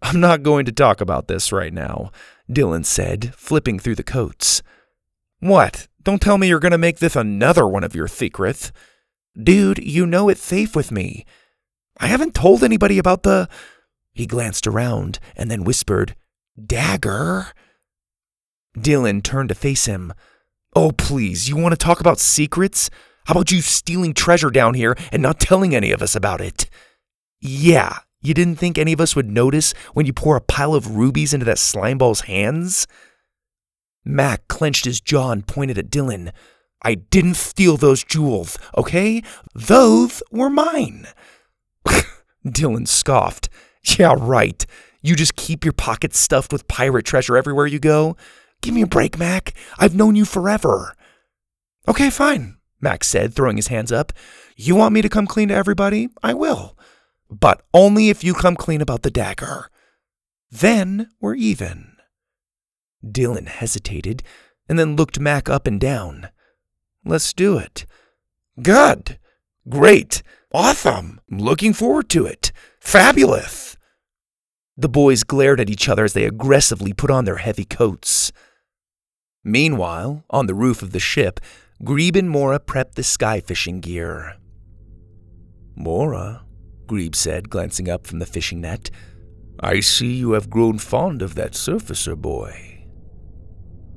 I'm 0.00 0.18
not 0.18 0.42
going 0.42 0.64
to 0.64 0.72
talk 0.72 1.02
about 1.02 1.28
this 1.28 1.52
right 1.52 1.72
now, 1.72 2.10
Dillon 2.50 2.82
said, 2.82 3.34
flipping 3.34 3.78
through 3.78 3.96
the 3.96 4.02
coats. 4.02 4.62
What? 5.40 5.88
Don't 6.02 6.22
tell 6.22 6.38
me 6.38 6.48
you're 6.48 6.58
going 6.58 6.72
to 6.72 6.78
make 6.78 7.00
this 7.00 7.14
another 7.16 7.68
one 7.68 7.84
of 7.84 7.94
your 7.94 8.08
secrets. 8.08 8.72
Dude, 9.40 9.78
you 9.78 10.06
know 10.06 10.30
it's 10.30 10.42
safe 10.42 10.74
with 10.74 10.90
me. 10.90 11.26
I 11.98 12.06
haven't 12.06 12.34
told 12.34 12.64
anybody 12.64 12.96
about 12.96 13.24
the. 13.24 13.50
He 14.14 14.26
glanced 14.26 14.66
around 14.66 15.18
and 15.36 15.50
then 15.50 15.64
whispered, 15.64 16.16
Dagger? 16.58 17.48
Dillon 18.80 19.20
turned 19.20 19.50
to 19.50 19.54
face 19.54 19.84
him. 19.84 20.14
Oh, 20.74 20.92
please, 20.92 21.46
you 21.46 21.56
want 21.56 21.72
to 21.72 21.76
talk 21.76 22.00
about 22.00 22.18
secrets? 22.18 22.88
How 23.26 23.32
about 23.32 23.52
you 23.52 23.60
stealing 23.60 24.14
treasure 24.14 24.50
down 24.50 24.74
here 24.74 24.96
and 25.12 25.22
not 25.22 25.40
telling 25.40 25.74
any 25.74 25.92
of 25.92 26.02
us 26.02 26.16
about 26.16 26.40
it? 26.40 26.68
Yeah, 27.40 27.98
you 28.20 28.34
didn't 28.34 28.56
think 28.56 28.78
any 28.78 28.92
of 28.92 29.00
us 29.00 29.16
would 29.16 29.28
notice 29.30 29.74
when 29.94 30.06
you 30.06 30.12
pour 30.12 30.36
a 30.36 30.40
pile 30.40 30.74
of 30.74 30.96
rubies 30.96 31.34
into 31.34 31.46
that 31.46 31.56
slimeball's 31.56 32.22
hands? 32.22 32.86
Mac 34.04 34.48
clenched 34.48 34.84
his 34.84 35.00
jaw 35.00 35.30
and 35.30 35.46
pointed 35.46 35.78
at 35.78 35.90
Dillon. 35.90 36.32
I 36.82 36.94
didn't 36.94 37.34
steal 37.34 37.76
those 37.76 38.02
jewels, 38.02 38.58
okay? 38.76 39.22
Those 39.54 40.22
were 40.30 40.50
mine. 40.50 41.06
Dillon 42.48 42.86
scoffed. 42.86 43.48
Yeah, 43.98 44.14
right. 44.18 44.64
You 45.00 45.16
just 45.16 45.36
keep 45.36 45.64
your 45.64 45.72
pockets 45.72 46.18
stuffed 46.18 46.52
with 46.52 46.68
pirate 46.68 47.04
treasure 47.04 47.36
everywhere 47.36 47.66
you 47.66 47.80
go? 47.80 48.16
Give 48.60 48.74
me 48.74 48.82
a 48.82 48.86
break, 48.86 49.18
Mac. 49.18 49.54
I've 49.78 49.96
known 49.96 50.14
you 50.14 50.24
forever. 50.24 50.94
Okay, 51.88 52.10
fine, 52.10 52.58
Mac 52.82 53.04
said, 53.04 53.32
throwing 53.32 53.56
his 53.56 53.68
hands 53.68 53.90
up. 53.92 54.12
You 54.56 54.74
want 54.74 54.92
me 54.92 55.00
to 55.00 55.08
come 55.08 55.26
clean 55.26 55.48
to 55.48 55.54
everybody? 55.54 56.08
I 56.22 56.34
will 56.34 56.76
but 57.32 57.62
only 57.72 58.10
if 58.10 58.22
you 58.22 58.34
come 58.34 58.56
clean 58.56 58.80
about 58.80 59.02
the 59.02 59.10
dagger. 59.10 59.70
Then 60.50 61.10
we're 61.20 61.34
even. 61.34 61.96
Dillon 63.08 63.46
hesitated 63.46 64.22
and 64.68 64.78
then 64.78 64.96
looked 64.96 65.18
Mac 65.18 65.48
up 65.48 65.66
and 65.66 65.80
down. 65.80 66.28
Let's 67.04 67.32
do 67.32 67.56
it. 67.56 67.86
Good. 68.62 69.18
Great. 69.68 70.22
Awesome. 70.52 71.20
Looking 71.30 71.72
forward 71.72 72.10
to 72.10 72.26
it. 72.26 72.52
Fabulous. 72.80 73.76
The 74.76 74.88
boys 74.88 75.24
glared 75.24 75.60
at 75.60 75.70
each 75.70 75.88
other 75.88 76.04
as 76.04 76.12
they 76.12 76.24
aggressively 76.24 76.92
put 76.92 77.10
on 77.10 77.24
their 77.24 77.36
heavy 77.36 77.64
coats. 77.64 78.30
Meanwhile, 79.42 80.24
on 80.30 80.46
the 80.46 80.54
roof 80.54 80.82
of 80.82 80.92
the 80.92 81.00
ship, 81.00 81.40
Grebe 81.84 82.16
and 82.16 82.30
Mora 82.30 82.60
prepped 82.60 82.94
the 82.94 83.02
sky 83.02 83.40
fishing 83.40 83.80
gear. 83.80 84.36
Mora, 85.74 86.44
Grebe 86.86 87.16
said, 87.16 87.50
glancing 87.50 87.88
up 87.88 88.06
from 88.06 88.20
the 88.20 88.26
fishing 88.26 88.60
net, 88.60 88.88
I 89.58 89.80
see 89.80 90.12
you 90.12 90.32
have 90.32 90.48
grown 90.48 90.78
fond 90.78 91.22
of 91.22 91.34
that 91.34 91.52
surfacer 91.52 92.16
boy. 92.16 92.86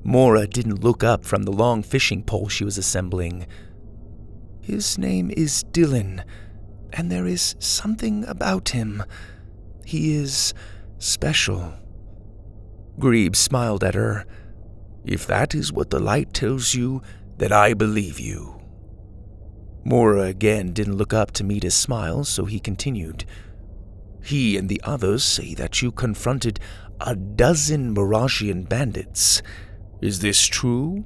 Mora 0.04 0.48
didn't 0.48 0.84
look 0.84 1.04
up 1.04 1.26
from 1.26 1.44
the 1.44 1.52
long 1.52 1.84
fishing 1.84 2.24
pole 2.24 2.48
she 2.48 2.64
was 2.64 2.80
assembling. 2.80 3.46
His 4.62 4.98
name 4.98 5.30
is 5.38 5.64
Dillon, 5.72 6.24
and 6.92 7.12
there 7.12 7.28
is 7.28 7.56
something 7.60 8.26
about 8.26 8.70
him. 8.70 9.04
He 9.86 10.16
is 10.16 10.56
special. 10.98 11.74
Grebe 12.98 13.36
smiled 13.36 13.84
at 13.84 13.94
her. 13.94 14.26
If 15.06 15.28
that 15.28 15.54
is 15.54 15.72
what 15.72 15.92
the 15.92 16.00
light 16.00 16.34
tells 16.34 16.74
you, 16.74 17.04
then 17.38 17.52
I 17.52 17.74
believe 17.74 18.20
you. 18.20 18.62
Mora 19.84 20.24
again 20.24 20.74
didn't 20.74 20.98
look 20.98 21.14
up 21.14 21.32
to 21.32 21.44
meet 21.44 21.64
his 21.64 21.76
smile, 21.76 22.24
so 22.24 22.46
he 22.46 22.60
continued. 22.60 23.26
He 24.24 24.58
and 24.58 24.68
the 24.68 24.82
others 24.84 25.24
say 25.24 25.54
that 25.54 25.82
you 25.82 25.92
confronted 25.92 26.60
a 27.00 27.16
dozen 27.16 27.94
Miragian 27.94 28.68
bandits. 28.68 29.44
Is 30.02 30.20
this 30.20 30.46
true? 30.48 31.06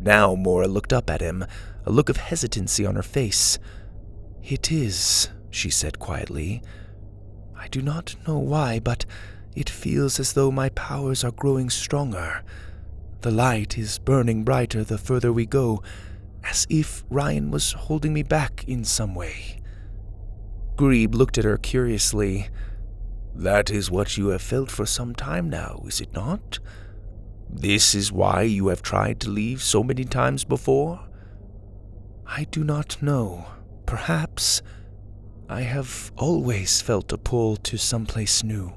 Now 0.00 0.34
Mora 0.34 0.68
looked 0.68 0.92
up 0.92 1.10
at 1.10 1.20
him, 1.20 1.44
a 1.84 1.90
look 1.90 2.08
of 2.08 2.16
hesitancy 2.16 2.86
on 2.86 2.94
her 2.94 3.02
face. 3.02 3.58
It 4.42 4.72
is, 4.72 5.28
she 5.50 5.68
said 5.68 5.98
quietly. 5.98 6.62
I 7.54 7.68
do 7.68 7.82
not 7.82 8.16
know 8.26 8.38
why, 8.38 8.80
but 8.80 9.04
it 9.54 9.68
feels 9.68 10.18
as 10.18 10.32
though 10.32 10.50
my 10.50 10.70
powers 10.70 11.22
are 11.24 11.32
growing 11.32 11.68
stronger. 11.68 12.42
The 13.22 13.30
light 13.30 13.76
is 13.76 13.98
burning 13.98 14.44
brighter 14.44 14.82
the 14.82 14.96
further 14.96 15.30
we 15.30 15.44
go, 15.44 15.82
as 16.42 16.66
if 16.70 17.04
Ryan 17.10 17.50
was 17.50 17.72
holding 17.72 18.14
me 18.14 18.22
back 18.22 18.64
in 18.66 18.82
some 18.82 19.14
way. 19.14 19.60
Grebe 20.76 21.14
looked 21.14 21.36
at 21.36 21.44
her 21.44 21.58
curiously. 21.58 22.48
That 23.34 23.70
is 23.70 23.90
what 23.90 24.16
you 24.16 24.28
have 24.28 24.40
felt 24.40 24.70
for 24.70 24.86
some 24.86 25.14
time 25.14 25.50
now, 25.50 25.82
is 25.86 26.00
it 26.00 26.14
not? 26.14 26.58
This 27.50 27.94
is 27.94 28.10
why 28.10 28.42
you 28.42 28.68
have 28.68 28.80
tried 28.80 29.20
to 29.20 29.30
leave 29.30 29.62
so 29.62 29.82
many 29.82 30.04
times 30.04 30.44
before? 30.44 31.06
I 32.26 32.44
do 32.44 32.64
not 32.64 33.02
know. 33.02 33.44
Perhaps 33.84 34.62
I 35.48 35.62
have 35.62 36.10
always 36.16 36.80
felt 36.80 37.12
a 37.12 37.18
pull 37.18 37.56
to 37.56 37.76
someplace 37.76 38.42
new. 38.42 38.72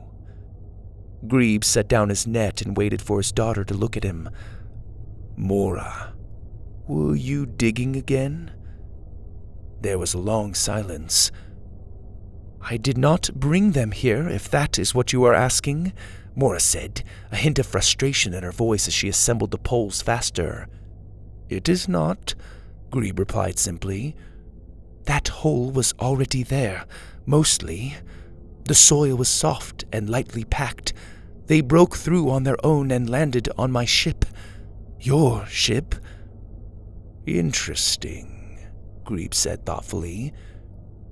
Grebe 1.27 1.63
set 1.63 1.87
down 1.87 2.09
his 2.09 2.27
net 2.27 2.61
and 2.61 2.75
waited 2.75 3.01
for 3.01 3.17
his 3.17 3.31
daughter 3.31 3.63
to 3.63 3.73
look 3.73 3.95
at 3.95 4.03
him. 4.03 4.29
Mora, 5.35 6.13
were 6.87 7.15
you 7.15 7.45
digging 7.45 7.95
again? 7.95 8.51
There 9.81 9.97
was 9.97 10.13
a 10.13 10.19
long 10.19 10.53
silence. 10.53 11.31
I 12.61 12.77
did 12.77 12.97
not 12.97 13.29
bring 13.33 13.71
them 13.71 13.91
here, 13.91 14.27
if 14.27 14.49
that 14.49 14.79
is 14.79 14.95
what 14.95 15.11
you 15.11 15.23
are 15.25 15.33
asking, 15.33 15.93
Mora 16.35 16.59
said, 16.59 17.03
a 17.31 17.35
hint 17.35 17.59
of 17.59 17.67
frustration 17.67 18.33
in 18.33 18.43
her 18.43 18.51
voice 18.51 18.87
as 18.87 18.93
she 18.93 19.09
assembled 19.09 19.51
the 19.51 19.57
poles 19.57 20.01
faster. 20.01 20.67
It 21.49 21.67
is 21.69 21.87
not, 21.87 22.35
Grebe 22.89 23.19
replied 23.19 23.59
simply. 23.59 24.15
That 25.05 25.27
hole 25.27 25.71
was 25.71 25.93
already 25.99 26.43
there, 26.43 26.85
mostly. 27.25 27.95
The 28.65 28.73
soil 28.75 29.15
was 29.17 29.29
soft 29.29 29.83
and 29.91 30.09
lightly 30.09 30.45
packed, 30.45 30.93
they 31.53 31.61
broke 31.61 31.95
through 31.95 32.31
on 32.31 32.45
their 32.45 32.57
own 32.65 32.89
and 32.89 33.07
landed 33.07 33.47
on 33.59 33.71
my 33.71 33.85
ship. 33.85 34.25
Your 34.99 35.45
ship? 35.45 35.93
Interesting, 37.27 38.57
Grebe 39.03 39.35
said 39.35 39.63
thoughtfully. 39.63 40.33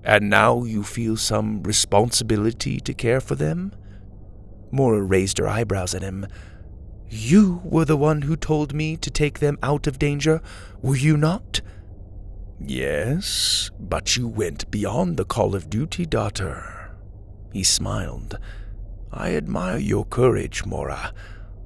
And 0.04 0.32
now 0.32 0.64
you 0.64 0.82
feel 0.82 1.16
some 1.16 1.62
responsibility 1.62 2.80
to 2.80 2.92
care 2.92 3.22
for 3.22 3.36
them? 3.36 3.76
Mora 4.72 5.04
raised 5.04 5.38
her 5.38 5.48
eyebrows 5.48 5.94
at 5.94 6.02
him. 6.02 6.26
You 7.08 7.62
were 7.64 7.86
the 7.86 7.96
one 7.96 8.24
who 8.24 8.36
told 8.36 8.74
me 8.74 8.98
to 8.98 9.12
take 9.12 9.42
them 9.42 9.60
out 9.62 9.86
of 9.86 10.00
danger, 10.00 10.42
were 10.82 10.98
you 10.98 11.18
not? 11.18 11.62
Yes, 12.60 13.70
but 13.80 14.18
you 14.18 14.28
went 14.28 14.72
beyond 14.72 15.18
the 15.18 15.26
call 15.26 15.54
of 15.54 15.70
duty, 15.70 16.08
daughter. 16.08 16.96
He 17.54 17.64
smiled. 17.64 18.40
I 19.14 19.36
admire 19.36 19.78
your 19.78 20.06
courage, 20.06 20.66
Mora. 20.66 21.14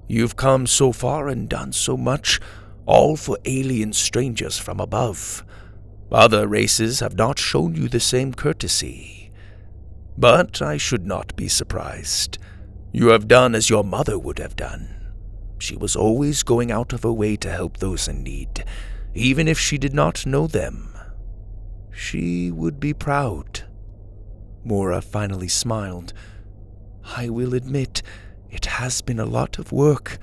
You've 0.07 0.35
come 0.35 0.67
so 0.67 0.91
far 0.91 1.27
and 1.27 1.47
done 1.47 1.71
so 1.71 1.95
much, 1.95 2.39
all 2.85 3.15
for 3.15 3.37
alien 3.45 3.93
strangers 3.93 4.57
from 4.57 4.79
above. 4.79 5.43
Other 6.11 6.47
races 6.47 6.99
have 6.99 7.15
not 7.15 7.39
shown 7.39 7.75
you 7.75 7.87
the 7.87 7.99
same 7.99 8.33
courtesy. 8.33 9.31
But 10.17 10.61
I 10.61 10.77
should 10.77 11.05
not 11.05 11.35
be 11.35 11.47
surprised. 11.47 12.37
You 12.91 13.07
have 13.07 13.27
done 13.27 13.55
as 13.55 13.69
your 13.69 13.83
mother 13.83 14.17
would 14.17 14.39
have 14.39 14.55
done. 14.55 14.95
She 15.57 15.75
was 15.75 15.95
always 15.95 16.43
going 16.43 16.71
out 16.71 16.93
of 16.93 17.03
her 17.03 17.11
way 17.11 17.35
to 17.37 17.51
help 17.51 17.77
those 17.77 18.07
in 18.07 18.23
need, 18.23 18.63
even 19.13 19.47
if 19.47 19.59
she 19.59 19.77
did 19.77 19.93
not 19.93 20.25
know 20.25 20.47
them. 20.47 20.95
She 21.91 22.51
would 22.51 22.79
be 22.79 22.93
proud. 22.93 23.63
Mora 24.63 25.01
finally 25.01 25.47
smiled 25.47 26.13
I 27.05 27.29
will 27.29 27.53
admit, 27.53 28.01
it 28.49 28.65
has 28.65 29.01
been 29.01 29.19
a 29.19 29.25
lot 29.25 29.59
of 29.59 29.71
work, 29.71 30.17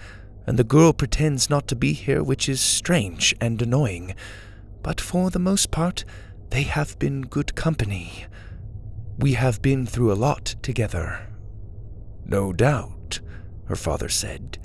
and 0.47 0.59
the 0.59 0.65
girl 0.65 0.93
pretends 0.93 1.49
not 1.49 1.69
to 1.69 1.77
be 1.77 1.93
here, 1.93 2.23
which 2.23 2.49
is 2.49 2.61
strange 2.61 3.35
and 3.41 3.61
annoying. 3.63 4.15
But 4.83 5.01
for 5.01 5.31
the 5.31 5.39
most 5.39 5.71
part, 5.71 6.05
they 6.51 6.63
have 6.63 6.99
been 6.99 7.23
good 7.23 7.55
company. 7.55 8.27
We 9.19 9.35
have 9.35 9.63
been 9.63 9.87
through 9.87 10.13
a 10.13 10.15
lot 10.15 10.57
together. 10.63 11.29
No 12.25 12.53
doubt, 12.53 13.21
her 13.67 13.77
father 13.77 14.09
said. 14.09 14.59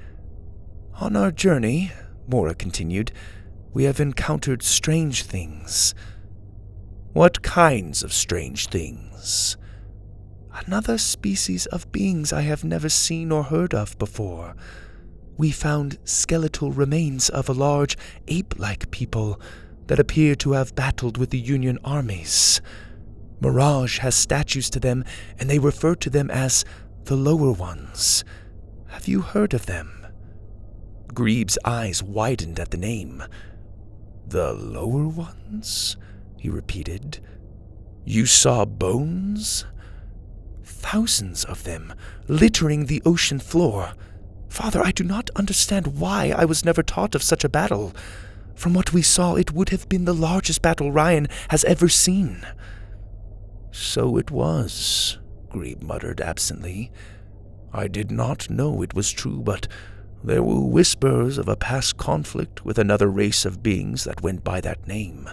On 1.00 1.16
our 1.16 1.32
journey, 1.32 1.92
Mora 2.28 2.56
continued, 2.56 3.12
we 3.74 3.84
have 3.84 4.00
encountered 4.00 4.64
strange 4.64 5.24
things. 5.24 5.94
What 7.14 7.44
kinds 7.44 8.04
of 8.04 8.12
strange 8.12 8.68
things? 8.68 9.58
Another 10.66 10.98
species 10.98 11.66
of 11.68 11.92
beings 11.92 12.34
I 12.34 12.42
have 12.42 12.64
never 12.64 12.90
seen 12.90 13.32
or 13.32 13.44
heard 13.44 13.74
of 13.74 13.98
before. 13.98 14.56
We 15.38 15.52
found 15.52 16.00
skeletal 16.04 16.72
remains 16.72 17.30
of 17.30 17.48
a 17.48 17.54
large 17.54 17.98
ape 18.28 18.56
like 18.58 18.92
people 18.92 19.40
that 19.88 20.00
appear 20.00 20.36
to 20.36 20.54
have 20.54 20.76
battled 20.76 21.18
with 21.18 21.30
the 21.30 21.40
Union 21.40 21.78
armies. 21.84 22.62
Mirage 23.40 24.00
has 24.00 24.16
statues 24.16 24.70
to 24.72 24.80
them, 24.80 25.06
and 25.38 25.50
they 25.50 25.60
refer 25.60 25.96
to 25.96 26.10
them 26.10 26.32
as 26.32 26.66
the 27.04 27.16
lower 27.16 27.52
ones. 27.52 28.24
Have 28.88 29.08
you 29.08 29.22
heard 29.22 29.54
of 29.54 29.68
them? 29.68 30.08
Grebe's 31.14 31.58
eyes 31.64 32.02
widened 32.02 32.60
at 32.60 32.72
the 32.72 32.78
name. 32.78 33.24
The 34.28 34.54
lower 34.54 35.08
ones? 35.08 35.98
he 36.38 36.50
repeated. 36.50 37.20
You 38.06 38.26
saw 38.26 38.66
bones? 38.66 39.66
Thousands 40.78 41.44
of 41.44 41.64
them, 41.64 41.94
littering 42.28 42.86
the 42.86 43.02
ocean 43.06 43.40
floor. 43.40 43.94
Father, 44.50 44.82
I 44.82 44.92
do 44.92 45.04
not 45.04 45.30
understand 45.36 46.00
why 46.00 46.34
I 46.36 46.46
was 46.46 46.64
never 46.64 46.84
taught 46.84 47.16
of 47.16 47.24
such 47.24 47.44
a 47.44 47.50
battle. 47.50 47.94
From 48.56 48.74
what 48.74 48.94
we 48.94 49.02
saw, 49.02 49.36
it 49.36 49.52
would 49.52 49.70
have 49.70 49.90
been 49.90 50.06
the 50.06 50.14
largest 50.14 50.62
battle 50.62 50.92
Ryan 50.92 51.28
has 51.50 51.64
ever 51.66 51.90
seen. 51.90 52.46
So 53.72 54.18
it 54.18 54.32
was, 54.32 55.20
Grebe 55.50 55.84
muttered 55.84 56.22
absently. 56.22 56.92
I 57.74 57.88
did 57.88 58.10
not 58.10 58.50
know 58.50 58.82
it 58.82 58.94
was 58.94 59.12
true, 59.12 59.42
but 59.42 59.68
there 60.24 60.42
were 60.42 60.62
whispers 60.62 61.38
of 61.38 61.48
a 61.48 61.56
past 61.56 61.98
conflict 61.98 62.66
with 62.66 62.80
another 62.80 63.08
race 63.08 63.46
of 63.46 63.62
beings 63.62 64.04
that 64.06 64.24
went 64.24 64.44
by 64.44 64.62
that 64.62 64.88
name. 64.88 65.30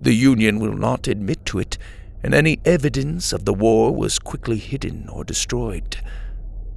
The 0.00 0.14
Union 0.14 0.58
will 0.58 0.74
not 0.74 1.06
admit 1.06 1.44
to 1.46 1.58
it, 1.58 1.78
and 2.24 2.32
any 2.32 2.58
evidence 2.64 3.34
of 3.34 3.44
the 3.44 3.52
war 3.52 3.94
was 3.94 4.18
quickly 4.18 4.56
hidden 4.56 5.06
or 5.10 5.24
destroyed. 5.24 5.98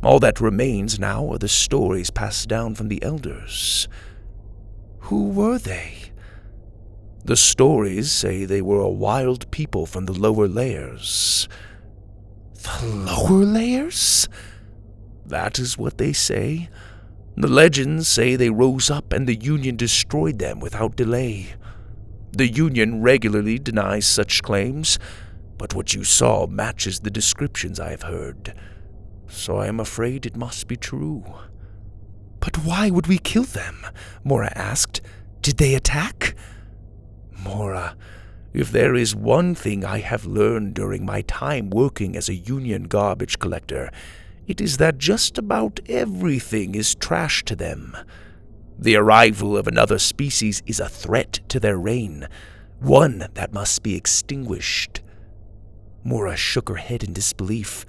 All 0.04 0.20
that 0.20 0.42
remains 0.42 1.00
now 1.00 1.32
are 1.32 1.38
the 1.38 1.48
stories 1.48 2.10
passed 2.10 2.50
down 2.50 2.76
from 2.76 2.90
the 2.90 3.02
elders. 3.02 3.88
Who 5.04 5.30
were 5.30 5.58
they? 5.58 6.12
The 7.24 7.38
stories 7.38 8.12
say 8.12 8.44
they 8.44 8.62
were 8.62 8.82
a 8.82 8.90
wild 8.90 9.50
people 9.50 9.86
from 9.86 10.06
the 10.06 10.12
lower 10.12 10.50
layers. 10.50 11.48
The 12.56 12.86
lower 12.86 13.46
layers? 13.46 14.28
That 15.26 15.60
is 15.60 15.78
what 15.78 15.98
they 15.98 16.12
say. 16.12 16.68
The 17.38 17.48
legends 17.48 18.10
say 18.10 18.36
they 18.36 18.50
rose 18.50 18.90
up 18.90 19.14
and 19.14 19.26
the 19.28 19.36
Union 19.36 19.78
destroyed 19.78 20.40
them 20.40 20.60
without 20.60 20.98
delay. 20.98 21.54
The 22.34 22.52
Union 22.52 23.02
regularly 23.02 23.58
denies 23.60 24.06
such 24.06 24.44
claims, 24.44 25.00
but 25.58 25.74
what 25.74 25.94
you 25.94 26.04
saw 26.04 26.48
matches 26.48 27.00
the 27.00 27.12
descriptions 27.12 27.80
I 27.80 27.92
have 27.92 28.04
heard. 28.04 28.54
So 29.28 29.58
I 29.58 29.68
am 29.68 29.80
afraid 29.80 30.26
it 30.26 30.36
must 30.36 30.68
be 30.68 30.76
true. 30.76 31.26
But 32.40 32.64
why 32.64 32.90
would 32.90 33.08
we 33.08 33.18
kill 33.18 33.44
them? 33.44 33.86
Mora 34.24 34.52
asked. 34.56 35.02
Did 35.42 35.58
they 35.58 35.76
attack? 35.76 36.36
Mora, 37.44 37.96
if 38.54 38.72
there 38.72 38.96
is 38.96 39.16
one 39.16 39.54
thing 39.54 39.84
I 39.84 40.00
have 40.00 40.26
learned 40.26 40.74
during 40.74 41.06
my 41.06 41.22
time 41.22 41.70
working 41.70 42.16
as 42.16 42.30
a 42.30 42.36
Union 42.36 42.84
garbage 42.84 43.40
collector, 43.40 43.92
it 44.48 44.62
is 44.62 44.78
that 44.78 44.98
just 44.98 45.38
about 45.38 45.80
everything 45.88 46.74
is 46.74 46.96
trash 46.96 47.44
to 47.46 47.56
them. 47.56 47.96
The 48.80 48.96
arrival 48.96 49.58
of 49.58 49.68
another 49.68 50.00
species 50.00 50.64
is 50.66 50.80
a 50.80 50.88
threat 50.88 51.40
to 51.50 51.60
their 51.60 51.78
reign, 51.78 52.28
one 52.80 53.28
that 53.34 53.54
must 53.54 53.84
be 53.84 53.96
extinguished. 53.96 55.02
Mora 56.08 56.38
shook 56.38 56.70
her 56.70 56.76
head 56.76 57.04
in 57.04 57.12
disbelief. 57.12 57.86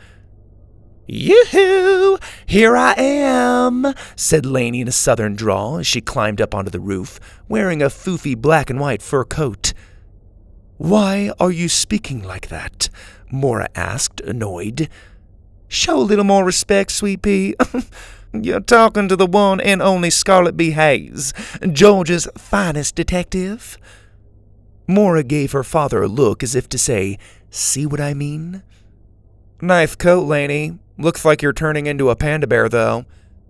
Yoo-hoo! 1.06 2.18
Here 2.46 2.76
I 2.76 2.94
am, 2.94 3.94
said 4.16 4.44
Laney 4.44 4.80
in 4.80 4.88
a 4.88 4.92
southern 4.92 5.36
drawl 5.36 5.78
as 5.78 5.86
she 5.86 6.00
climbed 6.00 6.40
up 6.40 6.52
onto 6.52 6.68
the 6.68 6.80
roof, 6.80 7.20
wearing 7.48 7.80
a 7.80 7.86
foofy 7.86 8.36
black 8.36 8.70
and 8.70 8.80
white 8.80 9.02
fur 9.02 9.24
coat. 9.24 9.72
Why 10.78 11.30
are 11.38 11.52
you 11.52 11.68
speaking 11.68 12.20
like 12.20 12.48
that? 12.48 12.88
Mora 13.30 13.68
asked, 13.76 14.20
annoyed. 14.22 14.88
Show 15.68 15.98
a 15.98 16.00
little 16.00 16.24
more 16.24 16.44
respect, 16.44 16.90
Sweet 16.90 17.22
Pea. 17.22 17.54
You're 18.32 18.58
talking 18.58 19.06
to 19.06 19.14
the 19.14 19.26
one 19.26 19.60
and 19.60 19.80
only 19.80 20.10
Scarlet 20.10 20.56
B. 20.56 20.72
Hayes, 20.72 21.32
Georgia's 21.70 22.26
finest 22.36 22.96
detective. 22.96 23.78
Mora 24.88 25.22
gave 25.22 25.52
her 25.52 25.62
father 25.62 26.02
a 26.02 26.08
look 26.08 26.42
as 26.42 26.54
if 26.54 26.68
to 26.70 26.78
say, 26.78 27.18
See 27.50 27.86
what 27.86 28.00
I 28.00 28.14
mean? 28.14 28.62
Nice 29.60 29.94
coat, 29.94 30.26
Laney. 30.26 30.78
Looks 30.96 31.24
like 31.24 31.42
you're 31.42 31.52
turning 31.52 31.86
into 31.86 32.10
a 32.10 32.16
panda 32.16 32.46
bear, 32.46 32.68
though, 32.68 33.04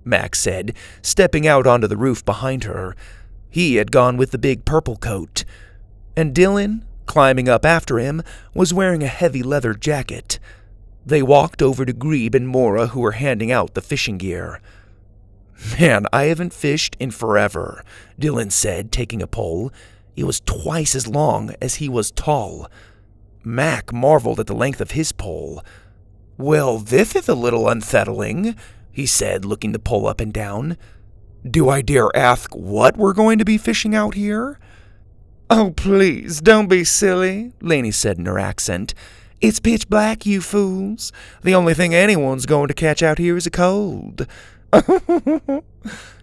Mac 0.04 0.34
said, 0.34 0.74
stepping 1.00 1.46
out 1.46 1.66
onto 1.66 1.86
the 1.86 1.96
roof 1.96 2.24
behind 2.24 2.64
her. 2.64 2.94
He 3.48 3.76
had 3.76 3.92
gone 3.92 4.16
with 4.16 4.32
the 4.32 4.38
big 4.38 4.64
purple 4.64 4.96
coat. 4.96 5.44
And 6.16 6.34
Dillon, 6.34 6.84
climbing 7.06 7.48
up 7.48 7.64
after 7.64 7.98
him, 7.98 8.22
was 8.52 8.74
wearing 8.74 9.02
a 9.02 9.08
heavy 9.08 9.42
leather 9.42 9.74
jacket. 9.74 10.38
They 11.06 11.22
walked 11.22 11.62
over 11.62 11.86
to 11.86 11.92
Grebe 11.92 12.34
and 12.34 12.48
Mora, 12.48 12.88
who 12.88 13.00
were 13.00 13.12
handing 13.12 13.52
out 13.52 13.74
the 13.74 13.80
fishing 13.80 14.18
gear. 14.18 14.60
Man, 15.78 16.06
I 16.12 16.24
haven't 16.24 16.52
fished 16.52 16.96
in 17.00 17.10
forever, 17.10 17.82
Dillon 18.18 18.50
said, 18.50 18.92
taking 18.92 19.22
a 19.22 19.26
pole. 19.26 19.72
It 20.18 20.24
was 20.24 20.40
twice 20.40 20.96
as 20.96 21.06
long 21.06 21.54
as 21.62 21.76
he 21.76 21.88
was 21.88 22.10
tall. 22.10 22.68
Mac 23.44 23.92
marveled 23.92 24.40
at 24.40 24.48
the 24.48 24.54
length 24.54 24.80
of 24.80 24.90
his 24.90 25.12
pole. 25.12 25.62
Well, 26.36 26.78
this 26.78 27.14
is 27.14 27.28
a 27.28 27.36
little 27.36 27.68
unsettling, 27.68 28.56
he 28.90 29.06
said, 29.06 29.44
looking 29.44 29.70
the 29.70 29.78
pole 29.78 30.08
up 30.08 30.20
and 30.20 30.32
down. 30.32 30.76
Do 31.48 31.68
I 31.68 31.82
dare 31.82 32.08
ask 32.16 32.52
what 32.52 32.96
we're 32.96 33.12
going 33.12 33.38
to 33.38 33.44
be 33.44 33.58
fishing 33.58 33.94
out 33.94 34.14
here? 34.14 34.58
Oh, 35.50 35.72
please, 35.76 36.40
don't 36.40 36.66
be 36.66 36.82
silly, 36.82 37.52
Laney 37.60 37.92
said 37.92 38.18
in 38.18 38.26
her 38.26 38.40
accent. 38.40 38.94
It's 39.40 39.60
pitch 39.60 39.88
black, 39.88 40.26
you 40.26 40.40
fools. 40.40 41.12
The 41.44 41.54
only 41.54 41.74
thing 41.74 41.94
anyone's 41.94 42.44
going 42.44 42.66
to 42.66 42.74
catch 42.74 43.04
out 43.04 43.18
here 43.18 43.36
is 43.36 43.46
a 43.46 43.52
cold. 43.52 44.26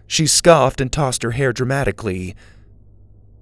she 0.06 0.26
scoffed 0.26 0.82
and 0.82 0.92
tossed 0.92 1.22
her 1.22 1.30
hair 1.30 1.54
dramatically. 1.54 2.36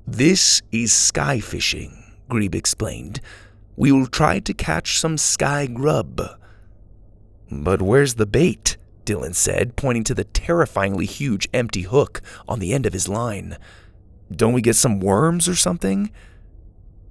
This 0.07 0.61
is 0.71 0.93
sky 0.93 1.41
fishing, 1.41 2.05
Grebe 2.29 2.55
explained. 2.55 3.21
We 3.75 3.91
will 3.91 4.07
try 4.07 4.39
to 4.39 4.53
catch 4.53 4.99
some 4.99 5.17
sky 5.17 5.67
grub. 5.67 6.21
But 7.51 7.81
where's 7.81 8.15
the 8.15 8.27
bait? 8.27 8.77
Dillon 9.05 9.33
said, 9.33 9.77
pointing 9.77 10.05
to 10.05 10.15
the 10.15 10.25
terrifyingly 10.25 11.07
huge 11.07 11.49
empty 11.53 11.83
hook 11.83 12.21
on 12.47 12.59
the 12.59 12.73
end 12.73 12.87
of 12.87 12.93
his 12.93 13.09
line. 13.09 13.57
Don't 14.31 14.53
we 14.53 14.63
get 14.63 14.77
some 14.77 15.01
worms 15.01 15.49
or 15.49 15.55
something? 15.55 16.11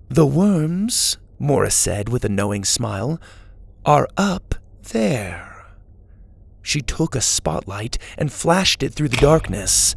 The 0.10 0.26
worms, 0.26 1.18
Mora 1.40 1.72
said 1.72 2.10
with 2.10 2.24
a 2.24 2.30
knowing 2.30 2.64
smile, 2.64 3.20
are 3.86 4.08
up 4.18 4.56
there. 4.92 5.66
She 6.62 6.82
took 6.82 7.16
a 7.16 7.22
spotlight 7.22 7.98
and 8.18 8.32
flashed 8.32 8.84
it 8.84 8.94
through 8.94 9.10
the 9.10 9.18
darkness. 9.18 9.96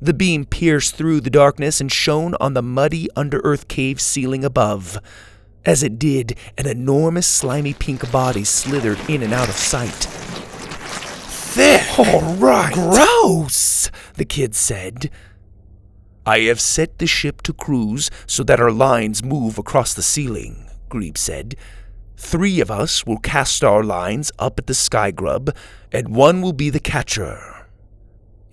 The 0.00 0.14
beam 0.14 0.44
pierced 0.44 0.96
through 0.96 1.20
the 1.20 1.30
darkness 1.30 1.80
and 1.80 1.90
shone 1.90 2.34
on 2.40 2.54
the 2.54 2.62
muddy 2.62 3.08
under 3.16 3.40
earth 3.44 3.68
cave 3.68 4.00
ceiling 4.00 4.44
above. 4.44 4.98
As 5.64 5.82
it 5.82 5.98
did, 5.98 6.36
an 6.58 6.66
enormous 6.66 7.26
slimy 7.26 7.72
pink 7.72 8.10
body 8.12 8.44
slithered 8.44 8.98
in 9.08 9.22
and 9.22 9.32
out 9.32 9.48
of 9.48 9.54
sight. 9.54 10.08
Thick! 11.54 11.98
All 11.98 12.34
right! 12.34 12.74
Gross! 12.74 13.90
The 14.14 14.24
kid 14.24 14.54
said. 14.54 15.10
I 16.26 16.40
have 16.40 16.60
set 16.60 16.98
the 16.98 17.06
ship 17.06 17.42
to 17.42 17.52
cruise 17.52 18.10
so 18.26 18.42
that 18.44 18.60
our 18.60 18.72
lines 18.72 19.22
move 19.22 19.58
across 19.58 19.94
the 19.94 20.02
ceiling, 20.02 20.68
Grebe 20.88 21.16
said. 21.16 21.54
Three 22.16 22.60
of 22.60 22.70
us 22.70 23.06
will 23.06 23.18
cast 23.18 23.62
our 23.62 23.84
lines 23.84 24.32
up 24.38 24.58
at 24.58 24.66
the 24.66 24.74
sky 24.74 25.10
grub, 25.10 25.54
and 25.92 26.14
one 26.14 26.40
will 26.40 26.52
be 26.52 26.70
the 26.70 26.80
catcher. 26.80 27.53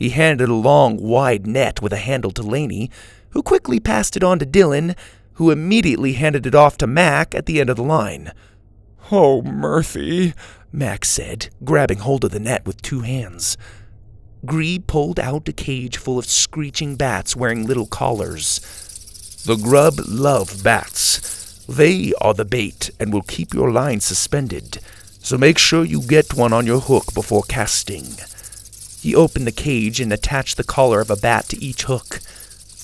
He 0.01 0.09
handed 0.09 0.49
a 0.49 0.55
long, 0.55 0.97
wide 0.97 1.45
net 1.45 1.79
with 1.79 1.93
a 1.93 1.97
handle 1.97 2.31
to 2.31 2.41
Laney, 2.41 2.89
who 3.29 3.43
quickly 3.43 3.79
passed 3.79 4.17
it 4.17 4.23
on 4.23 4.39
to 4.39 4.47
Dillon, 4.47 4.95
who 5.33 5.51
immediately 5.51 6.13
handed 6.13 6.47
it 6.47 6.55
off 6.55 6.75
to 6.77 6.87
Mac 6.87 7.35
at 7.35 7.45
the 7.45 7.61
end 7.61 7.69
of 7.69 7.75
the 7.75 7.83
line. 7.83 8.31
Oh, 9.11 9.43
Murphy, 9.43 10.33
Mac 10.71 11.05
said, 11.05 11.49
grabbing 11.63 11.99
hold 11.99 12.23
of 12.23 12.31
the 12.31 12.39
net 12.39 12.65
with 12.65 12.81
two 12.81 13.01
hands. 13.01 13.57
Grebe 14.43 14.87
pulled 14.87 15.19
out 15.19 15.47
a 15.47 15.53
cage 15.53 15.97
full 15.97 16.17
of 16.17 16.25
screeching 16.25 16.95
bats 16.95 17.35
wearing 17.35 17.67
little 17.67 17.85
collars. 17.85 18.59
The 19.45 19.55
grub 19.55 19.99
love 20.07 20.63
bats. 20.63 21.63
They 21.69 22.11
are 22.19 22.33
the 22.33 22.43
bait 22.43 22.89
and 22.99 23.13
will 23.13 23.21
keep 23.21 23.53
your 23.53 23.71
line 23.71 23.99
suspended, 23.99 24.79
so 25.19 25.37
make 25.37 25.59
sure 25.59 25.85
you 25.85 26.01
get 26.01 26.33
one 26.33 26.53
on 26.53 26.65
your 26.65 26.79
hook 26.79 27.13
before 27.13 27.43
casting. 27.43 28.15
He 29.01 29.15
opened 29.15 29.47
the 29.47 29.51
cage 29.51 29.99
and 29.99 30.13
attached 30.13 30.57
the 30.57 30.63
collar 30.63 31.01
of 31.01 31.09
a 31.09 31.15
bat 31.15 31.49
to 31.49 31.63
each 31.63 31.83
hook. 31.83 32.19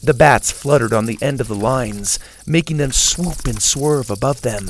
The 0.01 0.15
bats 0.15 0.51
fluttered 0.51 0.93
on 0.93 1.05
the 1.05 1.19
end 1.21 1.39
of 1.39 1.47
the 1.47 1.55
lines, 1.55 2.17
making 2.45 2.77
them 2.77 2.91
swoop 2.91 3.45
and 3.45 3.61
swerve 3.61 4.09
above 4.09 4.41
them. 4.41 4.69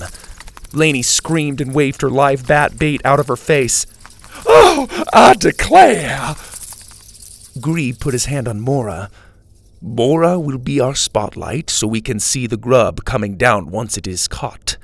Laney 0.73 1.01
screamed 1.01 1.61
and 1.61 1.73
waved 1.73 2.01
her 2.01 2.09
live 2.09 2.45
bat 2.47 2.77
bait 2.77 3.01
out 3.05 3.19
of 3.19 3.27
her 3.27 3.37
face. 3.37 3.85
Oh, 4.45 4.87
I 5.13 5.35
declare! 5.35 6.35
Grebe 7.61 7.99
put 7.99 8.13
his 8.13 8.25
hand 8.25 8.47
on 8.47 8.59
Mora. 8.59 9.09
Mora 9.81 10.39
will 10.39 10.57
be 10.57 10.79
our 10.79 10.95
spotlight 10.95 11.69
so 11.69 11.87
we 11.87 12.01
can 12.01 12.19
see 12.19 12.45
the 12.45 12.57
grub 12.57 13.05
coming 13.05 13.37
down 13.37 13.71
once 13.71 13.97
it 13.97 14.05
is 14.05 14.27
caught. 14.27 14.77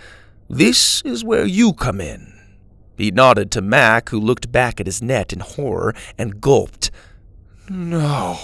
This 0.49 1.01
is 1.01 1.23
where 1.23 1.45
you 1.45 1.73
come 1.73 1.99
in. 1.99 2.32
He 2.97 3.11
nodded 3.11 3.51
to 3.51 3.61
Mac, 3.61 4.09
who 4.09 4.19
looked 4.19 4.51
back 4.51 4.79
at 4.79 4.85
his 4.85 5.01
net 5.01 5.33
in 5.33 5.39
horror 5.39 5.95
and 6.17 6.39
gulped. 6.39 6.91
No, 7.69 8.37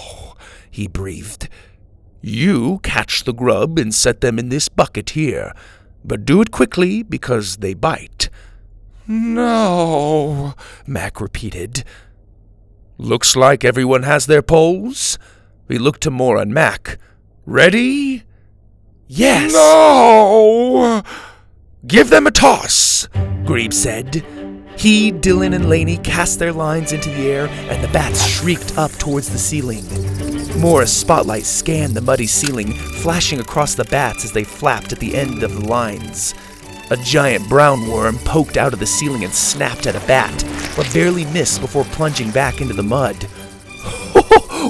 he 0.70 0.88
breathed. 0.88 1.48
You 2.20 2.80
catch 2.82 3.24
the 3.24 3.32
grub 3.32 3.78
and 3.78 3.94
set 3.94 4.20
them 4.20 4.38
in 4.38 4.48
this 4.48 4.68
bucket 4.68 5.10
here, 5.10 5.52
but 6.04 6.24
do 6.24 6.40
it 6.40 6.50
quickly 6.50 7.02
because 7.02 7.58
they 7.58 7.74
bite. 7.74 8.28
No, 9.06 10.54
Mac 10.86 11.20
repeated. 11.20 11.84
Looks 12.98 13.34
like 13.34 13.64
everyone 13.64 14.02
has 14.02 14.26
their 14.26 14.42
poles. 14.42 15.18
He 15.68 15.78
looked 15.78 16.02
to 16.02 16.10
Mora 16.10 16.42
and 16.42 16.52
Mac. 16.52 16.98
Ready? 17.46 18.24
Yes. 19.06 19.52
No! 19.52 21.02
Give 21.86 22.10
them 22.10 22.26
a 22.26 22.30
toss, 22.30 23.08
Grebe 23.44 23.72
said. 23.72 24.39
He, 24.80 25.10
Dillon, 25.10 25.52
and 25.52 25.68
Laney 25.68 25.98
cast 25.98 26.38
their 26.38 26.54
lines 26.54 26.94
into 26.94 27.10
the 27.10 27.30
air, 27.30 27.48
and 27.68 27.84
the 27.84 27.92
bats 27.92 28.26
shrieked 28.26 28.78
up 28.78 28.90
towards 28.92 29.28
the 29.28 29.36
ceiling. 29.36 29.84
Mora's 30.58 30.90
spotlight 30.90 31.44
scanned 31.44 31.92
the 31.92 32.00
muddy 32.00 32.26
ceiling, 32.26 32.72
flashing 32.72 33.40
across 33.40 33.74
the 33.74 33.84
bats 33.84 34.24
as 34.24 34.32
they 34.32 34.42
flapped 34.42 34.90
at 34.90 34.98
the 34.98 35.14
end 35.14 35.42
of 35.42 35.52
the 35.52 35.68
lines. 35.68 36.32
A 36.90 36.96
giant 36.96 37.46
brown 37.46 37.88
worm 37.88 38.16
poked 38.20 38.56
out 38.56 38.72
of 38.72 38.80
the 38.80 38.86
ceiling 38.86 39.22
and 39.22 39.34
snapped 39.34 39.86
at 39.86 39.96
a 40.02 40.06
bat, 40.06 40.32
but 40.74 40.90
barely 40.94 41.26
missed 41.26 41.60
before 41.60 41.84
plunging 41.84 42.30
back 42.30 42.62
into 42.62 42.72
the 42.72 42.82
mud. 42.82 43.22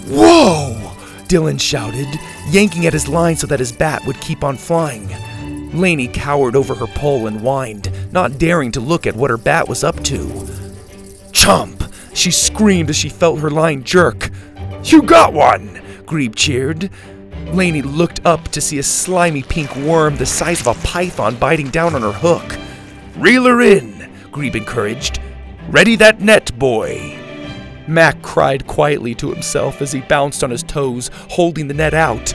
Whoa! 0.08 0.92
Dillon 1.28 1.58
shouted, 1.58 2.08
yanking 2.48 2.84
at 2.86 2.94
his 2.94 3.06
line 3.06 3.36
so 3.36 3.46
that 3.46 3.60
his 3.60 3.70
bat 3.70 4.04
would 4.06 4.20
keep 4.20 4.42
on 4.42 4.56
flying. 4.56 5.08
Laney 5.72 6.08
cowered 6.08 6.56
over 6.56 6.74
her 6.74 6.86
pole 6.86 7.26
and 7.26 7.40
whined, 7.40 7.90
not 8.12 8.38
daring 8.38 8.72
to 8.72 8.80
look 8.80 9.06
at 9.06 9.14
what 9.14 9.30
her 9.30 9.36
bat 9.36 9.68
was 9.68 9.84
up 9.84 10.02
to. 10.04 10.48
Chump! 11.32 11.84
She 12.12 12.30
screamed 12.30 12.90
as 12.90 12.96
she 12.96 13.08
felt 13.08 13.38
her 13.40 13.50
line 13.50 13.84
jerk. 13.84 14.30
You 14.84 15.02
got 15.02 15.32
one! 15.32 15.80
Grebe 16.06 16.34
cheered. 16.34 16.90
Laney 17.52 17.82
looked 17.82 18.20
up 18.24 18.48
to 18.48 18.60
see 18.60 18.78
a 18.78 18.82
slimy 18.82 19.42
pink 19.42 19.74
worm 19.76 20.16
the 20.16 20.26
size 20.26 20.60
of 20.60 20.66
a 20.66 20.86
python 20.86 21.36
biting 21.36 21.70
down 21.70 21.94
on 21.94 22.02
her 22.02 22.12
hook. 22.12 22.58
Reel 23.16 23.44
her 23.44 23.60
in, 23.60 24.10
Grebe 24.32 24.56
encouraged. 24.56 25.20
Ready 25.68 25.94
that 25.96 26.20
net, 26.20 26.56
boy. 26.58 27.16
Mac 27.86 28.22
cried 28.22 28.66
quietly 28.66 29.14
to 29.16 29.30
himself 29.30 29.82
as 29.82 29.92
he 29.92 30.00
bounced 30.00 30.44
on 30.44 30.50
his 30.50 30.62
toes, 30.62 31.10
holding 31.30 31.68
the 31.68 31.74
net 31.74 31.94
out. 31.94 32.34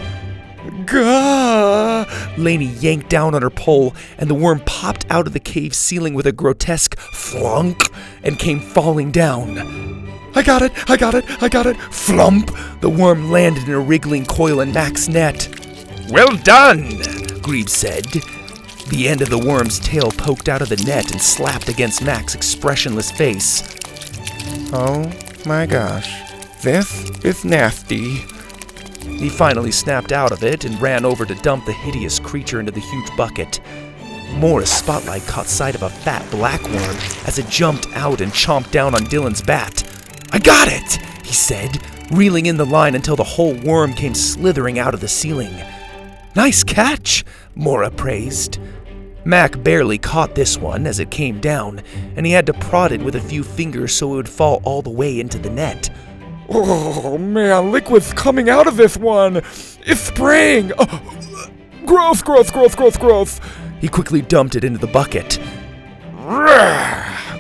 Gah! 0.86 2.06
Laney 2.38 2.66
yanked 2.66 3.10
down 3.10 3.36
on 3.36 3.42
her 3.42 3.50
pole, 3.50 3.96
and 4.18 4.30
the 4.30 4.36
worm 4.36 4.62
popped 4.66 5.06
out 5.10 5.28
of 5.28 5.34
the 5.34 5.40
cave 5.40 5.74
ceiling 5.74 6.14
with 6.14 6.28
a 6.28 6.32
grotesque 6.32 6.98
flunk 6.98 7.90
and 8.24 8.40
came 8.40 8.60
falling 8.60 9.12
down. 9.12 9.58
I 10.36 10.44
got 10.44 10.62
it, 10.62 10.72
I 10.90 10.98
got 10.98 11.16
it, 11.16 11.26
I 11.42 11.50
got 11.50 11.66
it, 11.66 11.78
flump! 11.78 12.52
The 12.82 12.90
worm 12.90 13.32
landed 13.32 13.64
in 13.64 13.74
a 13.74 13.80
wriggling 13.80 14.26
coil 14.26 14.62
in 14.62 14.74
Mac's 14.74 15.08
net. 15.08 15.48
Well 16.10 16.36
done, 16.38 17.02
Grebe 17.42 17.70
said. 17.70 18.06
The 18.90 19.08
end 19.08 19.22
of 19.22 19.30
the 19.30 19.40
worm's 19.40 19.80
tail 19.80 20.12
poked 20.12 20.50
out 20.50 20.62
of 20.62 20.70
the 20.70 20.76
net 20.86 21.12
and 21.12 21.22
slapped 21.22 21.70
against 21.70 22.04
Mac's 22.04 22.36
expressionless 22.36 23.12
face. 23.12 23.64
Oh 24.72 25.12
my 25.46 25.66
gosh. 25.66 26.22
This 26.62 27.10
is 27.24 27.46
nasty. 27.46 28.26
He 29.06 29.30
finally 29.30 29.72
snapped 29.72 30.12
out 30.12 30.32
of 30.32 30.44
it 30.44 30.66
and 30.66 30.82
ran 30.82 31.06
over 31.06 31.26
to 31.26 31.36
dump 31.36 31.66
the 31.66 31.74
hideous 31.74 32.20
creature 32.20 32.60
into 32.60 32.72
the 32.72 32.80
huge 32.80 33.16
bucket. 33.16 33.60
Mora's 34.34 34.72
spotlight 34.72 35.26
caught 35.28 35.48
sight 35.48 35.76
of 35.76 35.84
a 35.84 35.90
fat 35.90 36.30
black 36.32 36.62
worm 36.64 36.98
as 37.26 37.40
it 37.40 37.48
jumped 37.48 37.88
out 37.94 38.22
and 38.22 38.32
chomped 38.32 38.72
down 38.72 38.94
on 38.94 39.06
Dillon's 39.06 39.42
bat. 39.42 39.84
I 40.32 40.40
got 40.40 40.68
it, 40.68 41.00
he 41.26 41.34
said, 41.34 41.82
reeling 42.12 42.48
in 42.48 42.58
the 42.58 42.66
line 42.66 42.96
until 42.96 43.16
the 43.16 43.24
whole 43.24 43.54
worm 43.54 43.94
came 43.94 44.14
slithering 44.14 44.78
out 44.80 44.94
of 44.94 45.00
the 45.00 45.08
ceiling. 45.08 45.54
Nice 46.36 46.64
catch, 46.64 47.24
Mora 47.56 47.90
praised. 47.90 48.60
Mac 49.24 49.64
barely 49.64 49.98
caught 49.98 50.36
this 50.36 50.58
one 50.58 50.86
as 50.86 51.00
it 51.00 51.10
came 51.10 51.40
down, 51.40 51.82
and 52.16 52.26
he 52.26 52.32
had 52.32 52.46
to 52.46 52.54
prod 52.54 52.92
it 52.92 53.02
with 53.02 53.16
a 53.16 53.22
few 53.22 53.44
fingers 53.44 53.94
so 53.94 54.14
it 54.14 54.16
would 54.18 54.30
fall 54.30 54.62
all 54.64 54.82
the 54.82 54.90
way 54.90 55.20
into 55.20 55.40
the 55.40 55.50
net. 55.50 55.90
Oh 56.48 57.18
man, 57.18 57.72
liquid's 57.72 58.14
coming 58.14 58.50
out 58.50 58.68
of 58.68 58.78
this 58.78 58.98
one! 58.98 59.38
It's 59.38 60.02
spraying! 60.02 60.72
Oh, 60.78 61.18
gross, 61.86 62.22
gross, 62.22 62.52
gross, 62.52 62.76
gross, 62.76 62.98
growth! 62.98 63.40
He 63.82 63.88
quickly 63.88 64.22
dumped 64.22 64.56
it 64.56 64.64
into 64.64 64.80
the 64.80 64.88
bucket. 64.88 65.40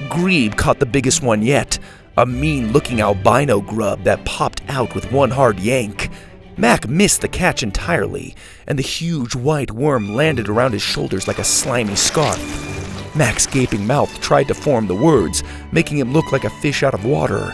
Grebe 0.09 0.55
caught 0.55 0.79
the 0.79 0.85
biggest 0.85 1.21
one 1.21 1.41
yet, 1.41 1.77
a 2.17 2.25
mean 2.25 2.71
looking 2.71 3.01
albino 3.01 3.61
grub 3.61 4.03
that 4.03 4.25
popped 4.25 4.61
out 4.69 4.95
with 4.95 5.11
one 5.11 5.31
hard 5.31 5.59
yank. 5.59 6.09
Mac 6.57 6.87
missed 6.87 7.21
the 7.21 7.27
catch 7.27 7.63
entirely, 7.63 8.35
and 8.65 8.79
the 8.79 8.83
huge 8.83 9.35
white 9.35 9.71
worm 9.71 10.15
landed 10.15 10.47
around 10.47 10.71
his 10.71 10.81
shoulders 10.81 11.27
like 11.27 11.39
a 11.39 11.43
slimy 11.43 11.95
scarf. 11.95 13.15
Mac's 13.15 13.45
gaping 13.45 13.85
mouth 13.85 14.19
tried 14.21 14.47
to 14.47 14.53
form 14.53 14.87
the 14.87 14.95
words, 14.95 15.43
making 15.71 15.97
him 15.97 16.13
look 16.13 16.31
like 16.31 16.43
a 16.43 16.49
fish 16.49 16.81
out 16.81 16.93
of 16.93 17.05
water. 17.05 17.53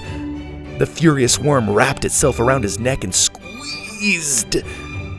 The 0.82 0.88
furious 0.88 1.38
worm 1.38 1.70
wrapped 1.70 2.06
itself 2.06 2.40
around 2.40 2.64
his 2.64 2.80
neck 2.80 3.04
and 3.04 3.14
squeezed. 3.14 4.64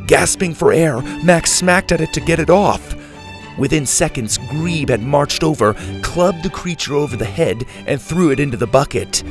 Gasping 0.08 0.54
for 0.54 0.72
air, 0.72 1.00
Mac 1.22 1.46
smacked 1.46 1.92
at 1.92 2.00
it 2.00 2.12
to 2.14 2.20
get 2.20 2.40
it 2.40 2.50
off. 2.50 2.96
Within 3.56 3.86
seconds, 3.86 4.38
Grebe 4.50 4.90
had 4.90 5.02
marched 5.02 5.44
over, 5.44 5.74
clubbed 6.02 6.42
the 6.42 6.50
creature 6.50 6.96
over 6.96 7.16
the 7.16 7.24
head, 7.24 7.64
and 7.86 8.02
threw 8.02 8.32
it 8.32 8.40
into 8.40 8.56
the 8.56 8.66
bucket. 8.66 9.22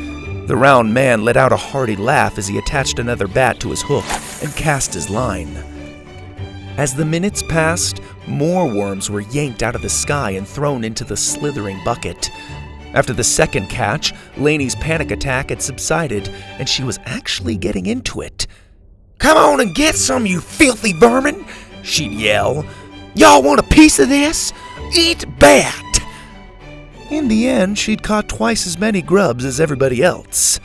The 0.48 0.56
round 0.56 0.94
man 0.94 1.26
let 1.26 1.36
out 1.36 1.52
a 1.52 1.58
hearty 1.58 1.98
laugh 1.98 2.38
as 2.38 2.48
he 2.48 2.58
attached 2.58 2.98
another 2.98 3.28
bat 3.28 3.60
to 3.60 3.70
his 3.70 3.82
hook 3.82 4.06
and 4.42 4.56
cast 4.56 4.94
his 4.94 5.10
line. 5.10 5.54
As 6.78 6.96
the 6.96 7.04
minutes 7.04 7.44
passed, 7.44 8.00
more 8.26 8.74
worms 8.74 9.10
were 9.10 9.20
yanked 9.20 9.64
out 9.64 9.76
of 9.76 9.82
the 9.82 9.90
sky 9.90 10.32
and 10.32 10.48
thrown 10.48 10.86
into 10.86 11.04
the 11.04 11.18
slithering 11.18 11.84
bucket. 11.84 12.32
After 12.94 13.14
the 13.14 13.24
second 13.24 13.68
catch, 13.68 14.14
Laney's 14.38 14.76
panic 14.76 15.12
attack 15.12 15.50
had 15.50 15.62
subsided, 15.62 16.28
and 16.60 16.68
she 16.68 16.84
was 16.84 17.00
actually 17.06 17.56
getting 17.56 17.86
into 17.86 18.22
it. 18.22 18.48
Come 19.18 19.38
on 19.38 19.62
and 19.62 19.76
get 19.76 19.96
some, 19.96 20.26
you 20.26 20.42
filthy 20.42 20.94
vermin! 20.94 21.46
She'd 21.84 22.12
yell. 22.12 22.66
Y'all 23.16 23.44
want 23.44 23.60
a 23.60 23.64
piece 23.64 24.00
of 24.00 24.10
this? 24.10 24.52
Eat 24.96 25.26
bat! 25.40 25.84
In 27.10 27.28
the 27.28 27.48
end, 27.48 27.78
she'd 27.78 28.04
caught 28.04 28.30
twice 28.30 28.66
as 28.66 28.80
many 28.80 29.02
grubs 29.02 29.46
as 29.46 29.60
everybody 29.60 30.02
else. 30.02 30.60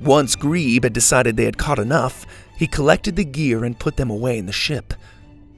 Once 0.00 0.36
Grebe 0.36 0.84
had 0.84 0.92
decided 0.92 1.36
they 1.36 1.44
had 1.44 1.58
caught 1.58 1.78
enough, 1.78 2.26
he 2.56 2.66
collected 2.66 3.16
the 3.16 3.24
gear 3.24 3.64
and 3.64 3.78
put 3.78 3.96
them 3.96 4.10
away 4.10 4.38
in 4.38 4.46
the 4.46 4.52
ship. 4.52 4.94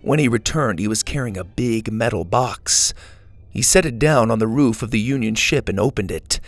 When 0.02 0.18
he 0.18 0.28
returned, 0.28 0.78
he 0.78 0.88
was 0.88 1.02
carrying 1.02 1.36
a 1.36 1.44
big 1.44 1.90
metal 1.90 2.24
box. 2.24 2.94
He 3.54 3.62
set 3.62 3.86
it 3.86 4.00
down 4.00 4.32
on 4.32 4.40
the 4.40 4.48
roof 4.48 4.82
of 4.82 4.90
the 4.90 4.98
Union 4.98 5.36
ship 5.36 5.68
and 5.68 5.78
opened 5.78 6.10
it. 6.10 6.40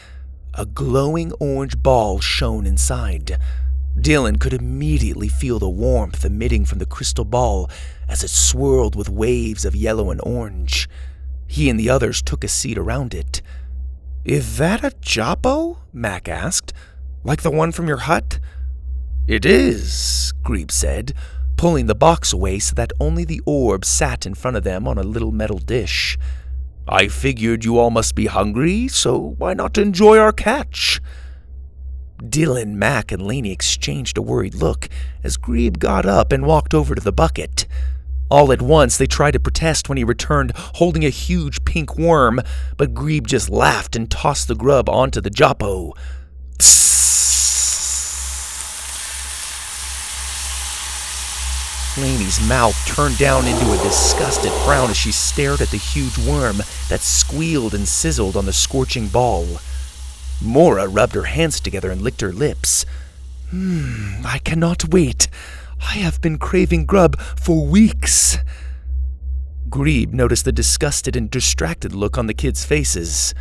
A 0.55 0.67
glowing 0.67 1.33
orange 1.39 1.81
ball 1.81 2.19
shone 2.19 2.67
inside. 2.67 3.39
Dillon 3.99 4.41
could 4.41 4.53
immediately 4.53 5.29
feel 5.29 5.61
the 5.61 5.69
warmth 5.69 6.25
emitting 6.25 6.65
from 6.65 6.81
the 6.81 6.85
crystal 6.85 7.25
ball 7.25 7.71
as 8.09 8.25
it 8.25 8.31
swirled 8.31 8.97
with 8.97 9.09
waves 9.09 9.65
of 9.65 9.77
yellow 9.77 10.11
and 10.11 10.21
orange. 10.25 10.89
He 11.47 11.71
and 11.71 11.79
the 11.79 11.89
others 11.89 12.21
took 12.23 12.43
a 12.43 12.49
seat 12.49 12.77
around 12.77 13.15
it. 13.15 13.41
Is 14.25 14.59
that 14.59 14.83
a 14.83 14.91
Joppo? 15.01 15.79
Mac 15.93 16.29
asked. 16.29 16.73
Like 17.23 17.43
the 17.43 17.53
one 17.53 17.71
from 17.71 17.87
your 17.87 17.99
hut? 17.99 18.41
It 19.29 19.47
is, 19.47 20.33
Grebe 20.43 20.73
said, 20.73 21.15
pulling 21.57 21.87
the 21.87 21.95
box 21.95 22.33
away 22.33 22.59
so 22.59 22.75
that 22.75 22.93
only 22.99 23.25
the 23.25 23.41
orb 23.47 23.85
sat 23.85 24.27
in 24.27 24.35
front 24.35 24.57
of 24.57 24.65
them 24.65 24.89
on 24.89 24.99
a 24.99 25.05
little 25.05 25.31
metal 25.31 25.59
dish. 25.59 26.19
I 26.89 27.09
figured 27.09 27.65
you 27.65 27.79
all 27.79 27.91
must 27.91 28.15
be 28.15 28.27
hungry, 28.27 28.87
so 28.87 29.35
why 29.39 29.55
not 29.55 29.77
enjoy 29.77 30.19
our 30.19 30.33
catch? 30.33 31.01
Dillon, 32.29 32.79
Mac, 32.79 33.11
and 33.11 33.27
Laney 33.27 33.51
exchanged 33.51 34.17
a 34.17 34.23
worried 34.23 34.55
look 34.55 34.89
as 35.25 35.37
Grebe 35.37 35.79
got 35.79 36.07
up 36.07 36.33
and 36.33 36.47
walked 36.47 36.75
over 36.75 36.95
to 36.95 37.01
the 37.01 37.13
bucket. 37.13 37.67
All 38.29 38.53
at 38.53 38.63
once, 38.63 38.97
they 38.97 39.07
tried 39.07 39.33
to 39.33 39.41
protest 39.41 39.89
when 39.89 39.99
he 39.99 40.05
returned 40.05 40.53
holding 40.57 41.05
a 41.05 41.11
huge 41.11 41.65
pink 41.65 41.97
worm, 41.97 42.41
but 42.77 42.95
Grebe 42.95 43.27
just 43.27 43.51
laughed 43.51 43.97
and 43.97 44.11
tossed 44.11 44.47
the 44.47 44.55
grub 44.55 44.89
onto 44.89 45.21
the 45.21 45.31
Joppo. 45.31 45.93
Laney's 51.99 52.47
mouth 52.47 52.77
turned 52.87 53.17
down 53.17 53.47
into 53.47 53.73
a 53.73 53.83
disgusted 53.83 54.53
frown 54.65 54.91
as 54.91 54.99
she 54.99 55.13
stared 55.13 55.63
at 55.63 55.71
the 55.71 55.79
huge 55.79 56.19
worm 56.19 56.59
that 56.91 57.01
squealed 57.01 57.75
and 57.75 57.89
sizzled 57.89 58.37
on 58.37 58.45
the 58.45 58.53
scorching 58.53 59.09
ball. 59.09 59.47
Mora 60.43 60.89
rubbed 60.89 61.15
her 61.15 61.25
hands 61.25 61.59
together 61.59 61.91
and 61.91 62.03
licked 62.03 62.21
her 62.21 62.33
lips. 62.33 62.85
Hmm, 63.51 64.21
I 64.27 64.39
cannot 64.41 64.93
wait. 64.93 65.29
I 65.81 65.95
have 65.95 66.21
been 66.21 66.37
craving 66.37 66.85
grub 66.85 67.19
for 67.19 67.65
weeks. 67.65 68.37
Grebe 69.71 70.13
noticed 70.13 70.45
the 70.45 70.53
disgusted 70.53 71.17
and 71.17 71.31
distracted 71.31 71.95
look 71.95 72.19
on 72.19 72.27
the 72.27 72.35
kids' 72.35 72.65
faces. 72.65 73.35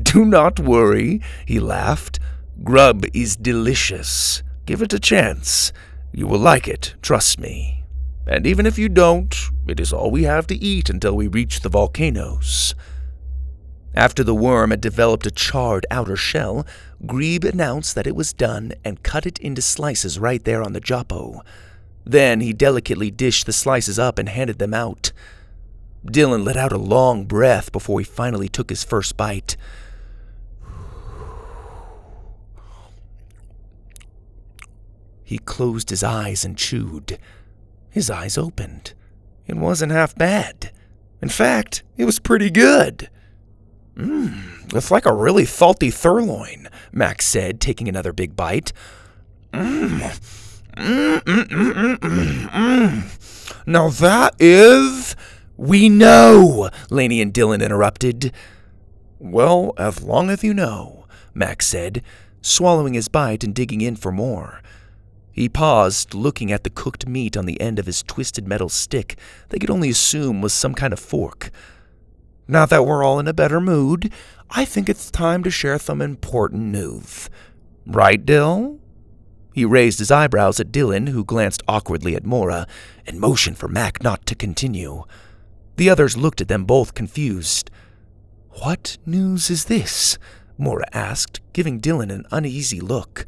Do 0.00 0.24
not 0.24 0.60
worry, 0.60 1.20
he 1.44 1.58
laughed. 1.58 2.20
Grub 2.62 3.04
is 3.12 3.36
delicious. 3.36 4.44
Give 4.64 4.80
it 4.80 4.92
a 4.92 5.00
chance. 5.00 5.72
You 6.12 6.28
will 6.28 6.38
like 6.38 6.68
it, 6.68 6.94
trust 7.02 7.40
me. 7.40 7.79
And 8.26 8.46
even 8.46 8.66
if 8.66 8.78
you 8.78 8.88
don't, 8.88 9.34
it 9.66 9.80
is 9.80 9.92
all 9.92 10.10
we 10.10 10.24
have 10.24 10.46
to 10.48 10.56
eat 10.56 10.90
until 10.90 11.16
we 11.16 11.26
reach 11.26 11.60
the 11.60 11.68
volcanoes. 11.68 12.74
After 13.94 14.22
the 14.22 14.34
worm 14.34 14.70
had 14.70 14.80
developed 14.80 15.26
a 15.26 15.32
charred 15.32 15.84
outer 15.90 16.16
shell, 16.16 16.64
Grebe 17.06 17.44
announced 17.44 17.94
that 17.94 18.06
it 18.06 18.14
was 18.14 18.32
done 18.32 18.72
and 18.84 19.02
cut 19.02 19.26
it 19.26 19.38
into 19.38 19.62
slices 19.62 20.18
right 20.18 20.44
there 20.44 20.62
on 20.62 20.74
the 20.74 20.80
Joppo. 20.80 21.42
Then 22.04 22.40
he 22.40 22.52
delicately 22.52 23.10
dished 23.10 23.46
the 23.46 23.52
slices 23.52 23.98
up 23.98 24.18
and 24.18 24.28
handed 24.28 24.58
them 24.58 24.74
out. 24.74 25.12
Dillon 26.04 26.44
let 26.44 26.56
out 26.56 26.72
a 26.72 26.78
long 26.78 27.24
breath 27.24 27.72
before 27.72 27.98
he 28.00 28.04
finally 28.04 28.48
took 28.48 28.70
his 28.70 28.84
first 28.84 29.16
bite. 29.16 29.56
He 35.24 35.38
closed 35.38 35.90
his 35.90 36.02
eyes 36.02 36.44
and 36.44 36.56
chewed. 36.56 37.18
His 37.90 38.10
eyes 38.10 38.38
opened. 38.38 38.94
It 39.46 39.56
wasn't 39.56 39.92
half 39.92 40.14
bad. 40.14 40.70
In 41.20 41.28
fact, 41.28 41.82
it 41.96 42.04
was 42.04 42.18
pretty 42.18 42.50
good. 42.50 43.10
Mmm, 43.96 44.74
it's 44.74 44.90
like 44.90 45.06
a 45.06 45.12
really 45.12 45.44
salty 45.44 45.90
sirloin, 45.90 46.68
Mac 46.92 47.20
said, 47.20 47.60
taking 47.60 47.88
another 47.88 48.12
big 48.12 48.36
bite. 48.36 48.72
Mmm. 49.52 50.00
Mmm, 50.76 51.20
mmm, 51.20 51.96
mmm, 51.98 52.48
mmm. 52.48 53.66
Now 53.66 53.88
that 53.88 54.34
is. 54.38 55.16
We 55.56 55.90
know, 55.90 56.70
Laney 56.88 57.20
and 57.20 57.34
Dillon 57.34 57.60
interrupted. 57.60 58.32
Well, 59.18 59.74
as 59.76 60.02
long 60.02 60.30
as 60.30 60.42
you 60.42 60.54
know, 60.54 61.06
Mac 61.34 61.60
said, 61.60 62.02
swallowing 62.40 62.94
his 62.94 63.08
bite 63.08 63.44
and 63.44 63.54
digging 63.54 63.82
in 63.82 63.96
for 63.96 64.10
more. 64.10 64.62
He 65.32 65.48
paused, 65.48 66.14
looking 66.14 66.50
at 66.52 66.64
the 66.64 66.70
cooked 66.70 67.06
meat 67.06 67.36
on 67.36 67.46
the 67.46 67.60
end 67.60 67.78
of 67.78 67.86
his 67.86 68.02
twisted 68.02 68.46
metal 68.46 68.68
stick 68.68 69.18
they 69.48 69.58
could 69.58 69.70
only 69.70 69.90
assume 69.90 70.40
was 70.40 70.52
some 70.52 70.74
kind 70.74 70.92
of 70.92 70.98
fork. 70.98 71.50
Now 72.48 72.66
that 72.66 72.84
we're 72.84 73.04
all 73.04 73.20
in 73.20 73.28
a 73.28 73.32
better 73.32 73.60
mood, 73.60 74.12
I 74.50 74.64
think 74.64 74.88
it's 74.88 75.10
time 75.10 75.44
to 75.44 75.50
share 75.50 75.78
some 75.78 76.02
important 76.02 76.62
news. 76.62 77.30
Right, 77.86 78.24
Dill? 78.24 78.80
He 79.54 79.64
raised 79.64 79.98
his 79.98 80.10
eyebrows 80.10 80.58
at 80.58 80.72
Dillon, 80.72 81.08
who 81.08 81.24
glanced 81.24 81.62
awkwardly 81.68 82.16
at 82.16 82.24
Mora 82.24 82.66
and 83.06 83.20
motioned 83.20 83.58
for 83.58 83.68
Mac 83.68 84.02
not 84.02 84.26
to 84.26 84.34
continue. 84.34 85.04
The 85.76 85.90
others 85.90 86.16
looked 86.16 86.40
at 86.40 86.48
them 86.48 86.64
both 86.64 86.94
confused. 86.94 87.70
What 88.62 88.98
news 89.06 89.50
is 89.50 89.66
this? 89.66 90.18
Mora 90.58 90.86
asked, 90.92 91.40
giving 91.52 91.78
Dillon 91.78 92.10
an 92.10 92.26
uneasy 92.30 92.80
look. 92.80 93.26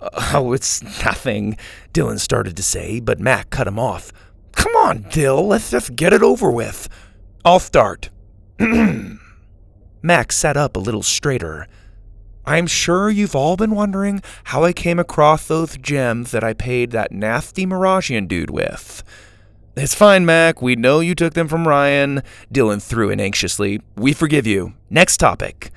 Oh, 0.32 0.52
it's 0.52 0.82
nothing, 1.04 1.56
Dillon 1.92 2.18
started 2.18 2.56
to 2.56 2.62
say, 2.62 3.00
but 3.00 3.18
Mac 3.18 3.50
cut 3.50 3.66
him 3.66 3.78
off. 3.78 4.12
Come 4.52 4.72
on, 4.76 5.06
Dill, 5.10 5.46
let's 5.46 5.70
just 5.70 5.96
get 5.96 6.12
it 6.12 6.22
over 6.22 6.50
with. 6.50 6.88
I'll 7.44 7.58
start. 7.58 8.10
Mac 10.02 10.32
sat 10.32 10.56
up 10.56 10.76
a 10.76 10.80
little 10.80 11.02
straighter. 11.02 11.66
I'm 12.46 12.66
sure 12.66 13.10
you've 13.10 13.36
all 13.36 13.56
been 13.56 13.74
wondering 13.74 14.22
how 14.44 14.64
I 14.64 14.72
came 14.72 14.98
across 14.98 15.46
those 15.46 15.76
gems 15.76 16.30
that 16.30 16.42
I 16.42 16.54
paid 16.54 16.92
that 16.92 17.12
nasty 17.12 17.66
Miragian 17.66 18.26
dude 18.26 18.50
with. 18.50 19.02
It's 19.76 19.94
fine, 19.94 20.24
Mac. 20.24 20.62
We 20.62 20.74
know 20.74 21.00
you 21.00 21.14
took 21.14 21.34
them 21.34 21.46
from 21.46 21.68
Ryan. 21.68 22.22
Dillon 22.50 22.80
threw 22.80 23.10
in 23.10 23.20
anxiously. 23.20 23.80
We 23.96 24.12
forgive 24.12 24.46
you. 24.46 24.74
Next 24.90 25.18
topic. 25.18 25.70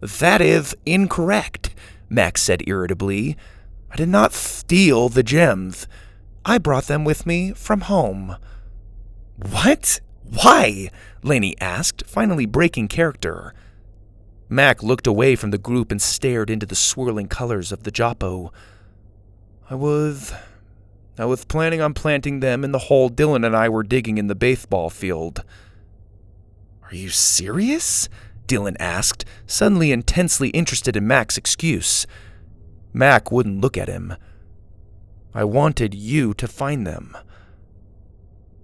That 0.00 0.40
is 0.40 0.76
incorrect, 0.84 1.74
Mac 2.08 2.38
said 2.38 2.62
irritably. 2.66 3.36
I 3.90 3.96
did 3.96 4.08
not 4.08 4.32
steal 4.32 5.08
the 5.08 5.22
gems. 5.22 5.86
I 6.44 6.58
brought 6.58 6.86
them 6.86 7.04
with 7.04 7.26
me 7.26 7.52
from 7.52 7.82
home. 7.82 8.36
What? 9.36 10.00
Why? 10.22 10.90
Laney 11.22 11.56
asked, 11.60 12.04
finally 12.06 12.46
breaking 12.46 12.88
character. 12.88 13.54
Mac 14.48 14.82
looked 14.82 15.06
away 15.06 15.34
from 15.34 15.50
the 15.50 15.58
group 15.58 15.90
and 15.90 16.00
stared 16.00 16.50
into 16.50 16.66
the 16.66 16.76
swirling 16.76 17.28
colors 17.28 17.72
of 17.72 17.82
the 17.82 17.90
Joppo. 17.90 18.52
I 19.68 19.74
was 19.74 20.32
I 21.18 21.24
was 21.24 21.44
planning 21.44 21.80
on 21.80 21.94
planting 21.94 22.40
them 22.40 22.62
in 22.62 22.72
the 22.72 22.78
hole 22.78 23.08
Dillon 23.08 23.42
and 23.42 23.56
I 23.56 23.68
were 23.68 23.82
digging 23.82 24.18
in 24.18 24.28
the 24.28 24.34
baseball 24.34 24.90
field. 24.90 25.42
Are 26.84 26.94
you 26.94 27.08
serious? 27.08 28.08
Dillon 28.46 28.76
asked, 28.78 29.24
suddenly 29.46 29.92
intensely 29.92 30.48
interested 30.50 30.96
in 30.96 31.06
Mac's 31.06 31.36
excuse. 31.36 32.06
Mac 32.92 33.30
wouldn't 33.30 33.60
look 33.60 33.76
at 33.76 33.88
him. 33.88 34.14
I 35.34 35.44
wanted 35.44 35.94
you 35.94 36.32
to 36.34 36.48
find 36.48 36.86
them. 36.86 37.16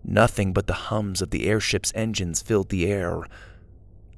Nothing 0.04 0.52
but 0.52 0.66
the 0.66 0.72
hums 0.72 1.22
of 1.22 1.30
the 1.30 1.46
airship's 1.46 1.92
engines 1.94 2.42
filled 2.42 2.70
the 2.70 2.86
air. 2.86 3.22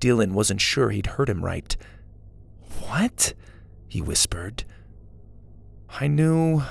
Dillon 0.01 0.35
wasn't 0.35 0.61
sure 0.61 0.91
he'd 0.91 1.07
heard 1.07 1.29
him 1.29 1.45
right. 1.45 1.77
What? 2.87 3.35
he 3.89 4.01
whispered. 4.01 4.65
I 6.01 6.09
knew 6.09 6.63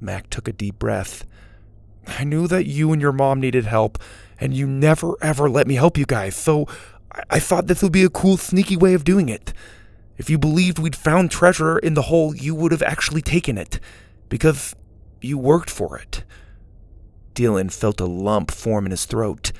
Mac 0.00 0.30
took 0.30 0.48
a 0.48 0.52
deep 0.52 0.78
breath. 0.78 1.24
I 2.06 2.24
knew 2.24 2.46
that 2.48 2.66
you 2.66 2.92
and 2.92 3.00
your 3.00 3.12
mom 3.12 3.40
needed 3.40 3.64
help, 3.64 3.98
and 4.40 4.54
you 4.54 4.66
never 4.66 5.16
ever 5.22 5.48
let 5.48 5.66
me 5.66 5.74
help 5.74 5.96
you 5.96 6.06
guys, 6.06 6.34
so 6.34 6.66
I, 7.30 7.38
thought 7.38 7.66
this 7.66 7.82
would 7.82 7.92
be 7.92 8.04
a 8.04 8.10
cool, 8.10 8.36
sneaky 8.36 8.76
way 8.76 8.94
of 8.94 9.04
doing 9.04 9.28
it. 9.28 9.52
If 10.16 10.30
you 10.30 10.38
believed 10.38 10.78
we'd 10.78 10.96
found 10.96 11.30
treasure 11.30 11.78
in 11.78 11.94
the 11.94 12.02
hole, 12.02 12.34
you 12.34 12.54
would 12.54 12.72
have 12.72 12.82
actually 12.82 13.22
taken 13.22 13.58
it, 13.58 13.80
because 14.28 14.74
you 15.20 15.38
worked 15.38 15.70
for 15.70 15.98
it. 15.98 16.24
Dillon 17.34 17.68
felt 17.68 18.00
a 18.00 18.06
lump 18.06 18.50
form 18.50 18.86
in 18.86 18.90
his 18.90 19.04
throat. 19.06 19.52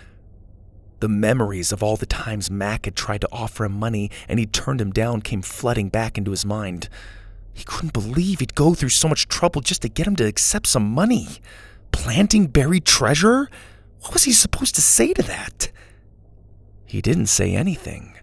The 1.01 1.09
memories 1.09 1.73
of 1.73 1.83
all 1.83 1.97
the 1.97 2.07
times 2.07 2.51
Mac 2.51 2.85
had 2.87 2.97
tried 2.97 3.21
to 3.23 3.29
offer 3.33 3.65
him 3.65 3.73
money 3.73 4.11
and 4.29 4.39
he'd 4.39 4.53
turned 4.53 4.81
him 4.81 4.93
down 4.93 5.21
came 5.21 5.43
flooding 5.43 5.89
back 5.89 6.17
into 6.17 6.31
his 6.31 6.47
mind. 6.47 6.89
He 7.53 7.65
couldn't 7.65 7.93
believe 7.93 8.41
he'd 8.41 8.55
go 8.55 8.75
through 8.75 8.89
so 8.91 9.09
much 9.09 9.29
trouble 9.29 9.61
just 9.61 9.83
to 9.83 9.89
get 9.89 10.07
him 10.07 10.17
to 10.17 10.27
accept 10.27 10.67
some 10.67 10.89
money. 10.91 11.29
Planting 11.93 12.47
buried 12.47 12.85
treasure? 12.85 13.51
What 14.01 14.15
was 14.15 14.25
he 14.25 14.33
supposed 14.33 14.75
to 14.77 14.81
say 14.81 15.13
to 15.13 15.23
that? 15.25 15.71
He 16.95 17.03
didn't 17.03 17.27
say 17.27 17.57
anything. 17.57 18.15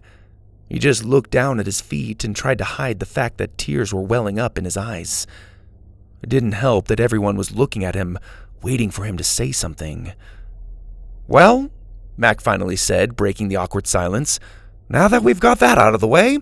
He 0.66 0.78
just 0.78 1.04
looked 1.04 1.30
down 1.30 1.60
at 1.60 1.66
his 1.66 1.82
feet 1.82 2.24
and 2.24 2.34
tried 2.34 2.56
to 2.56 2.64
hide 2.64 3.00
the 3.00 3.04
fact 3.04 3.36
that 3.36 3.58
tears 3.58 3.92
were 3.92 4.00
welling 4.00 4.38
up 4.38 4.56
in 4.56 4.64
his 4.64 4.78
eyes. 4.78 5.26
It 6.22 6.30
didn't 6.30 6.52
help 6.52 6.88
that 6.88 6.98
everyone 6.98 7.36
was 7.36 7.54
looking 7.54 7.84
at 7.84 7.94
him, 7.94 8.18
waiting 8.62 8.90
for 8.90 9.04
him 9.04 9.18
to 9.18 9.24
say 9.24 9.52
something. 9.52 10.14
Well, 11.28 11.70
Mac 12.16 12.40
finally 12.40 12.76
said, 12.76 13.14
breaking 13.14 13.48
the 13.48 13.56
awkward 13.56 13.86
silence, 13.86 14.40
now 14.88 15.06
that 15.06 15.22
we've 15.22 15.38
got 15.38 15.58
that 15.58 15.76
out 15.76 15.94
of 15.94 16.00
the 16.00 16.08
way, 16.08 16.38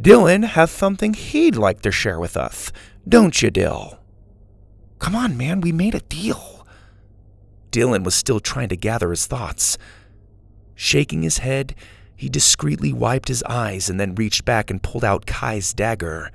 Dillon 0.00 0.44
has 0.44 0.70
something 0.70 1.14
he'd 1.14 1.56
like 1.56 1.82
to 1.82 1.90
share 1.90 2.20
with 2.20 2.36
us, 2.36 2.70
don't 3.08 3.42
you, 3.42 3.50
Dill? 3.50 3.98
Come 5.00 5.16
on, 5.16 5.36
man, 5.36 5.60
we 5.60 5.72
made 5.72 5.96
a 5.96 6.00
deal. 6.02 6.64
Dillon 7.72 8.04
was 8.04 8.14
still 8.14 8.38
trying 8.38 8.68
to 8.68 8.76
gather 8.76 9.10
his 9.10 9.26
thoughts. 9.26 9.78
Shaking 10.74 11.22
his 11.22 11.38
head, 11.38 11.74
he 12.16 12.28
discreetly 12.28 12.92
wiped 12.92 13.28
his 13.28 13.42
eyes 13.44 13.90
and 13.90 13.98
then 13.98 14.14
reached 14.14 14.44
back 14.44 14.70
and 14.70 14.82
pulled 14.82 15.04
out 15.04 15.26
Kai's 15.26 15.72
dagger. 15.72 16.30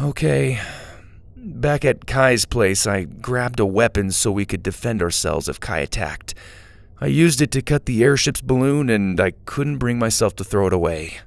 Okay. 0.00 0.60
Back 1.36 1.84
at 1.84 2.06
Kai's 2.06 2.44
place, 2.44 2.86
I 2.86 3.04
grabbed 3.04 3.60
a 3.60 3.66
weapon 3.66 4.10
so 4.10 4.30
we 4.32 4.44
could 4.44 4.62
defend 4.62 5.02
ourselves 5.02 5.48
if 5.48 5.60
Kai 5.60 5.78
attacked. 5.78 6.34
I 7.00 7.06
used 7.06 7.40
it 7.40 7.50
to 7.52 7.62
cut 7.62 7.86
the 7.86 8.02
airship's 8.02 8.40
balloon, 8.40 8.88
and 8.88 9.20
I 9.20 9.32
couldn't 9.44 9.78
bring 9.78 9.98
myself 9.98 10.34
to 10.36 10.44
throw 10.44 10.66
it 10.66 10.72
away. 10.72 11.18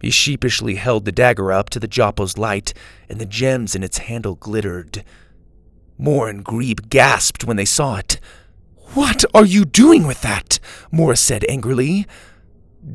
He 0.00 0.10
sheepishly 0.10 0.76
held 0.76 1.04
the 1.04 1.12
dagger 1.12 1.52
up 1.52 1.68
to 1.70 1.80
the 1.80 1.88
Joppo's 1.88 2.38
light, 2.38 2.72
and 3.08 3.20
the 3.20 3.26
gems 3.26 3.74
in 3.74 3.82
its 3.82 3.98
handle 3.98 4.36
glittered. 4.36 5.04
Mora 5.98 6.30
and 6.30 6.44
Grebe 6.44 6.88
gasped 6.88 7.44
when 7.44 7.56
they 7.56 7.64
saw 7.64 7.96
it. 7.96 8.20
What 8.94 9.24
are 9.34 9.44
you 9.44 9.64
doing 9.64 10.06
with 10.06 10.22
that? 10.22 10.58
Mora 10.90 11.16
said 11.16 11.44
angrily. 11.48 12.06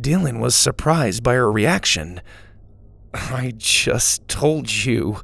Dillon 0.01 0.39
was 0.39 0.55
surprised 0.55 1.23
by 1.23 1.35
her 1.35 1.51
reaction. 1.51 2.21
I 3.13 3.53
just 3.55 4.27
told 4.27 4.71
you. 4.71 5.21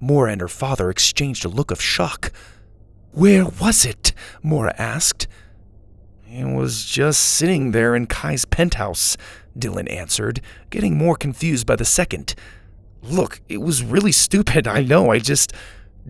Mora 0.00 0.32
and 0.32 0.40
her 0.40 0.48
father 0.48 0.90
exchanged 0.90 1.44
a 1.44 1.48
look 1.48 1.70
of 1.70 1.80
shock. 1.80 2.32
Where 3.12 3.44
was 3.44 3.86
it? 3.86 4.12
Mora 4.42 4.74
asked. 4.76 5.28
It 6.28 6.44
was 6.44 6.84
just 6.84 7.20
sitting 7.20 7.70
there 7.70 7.94
in 7.94 8.06
Kai's 8.06 8.44
penthouse. 8.44 9.16
Dillon 9.56 9.86
answered, 9.86 10.40
getting 10.70 10.98
more 10.98 11.14
confused 11.14 11.64
by 11.66 11.76
the 11.76 11.84
second. 11.84 12.34
Look, 13.00 13.40
it 13.48 13.58
was 13.58 13.84
really 13.84 14.10
stupid, 14.10 14.66
I 14.66 14.82
know, 14.82 15.12
I 15.12 15.20
just. 15.20 15.52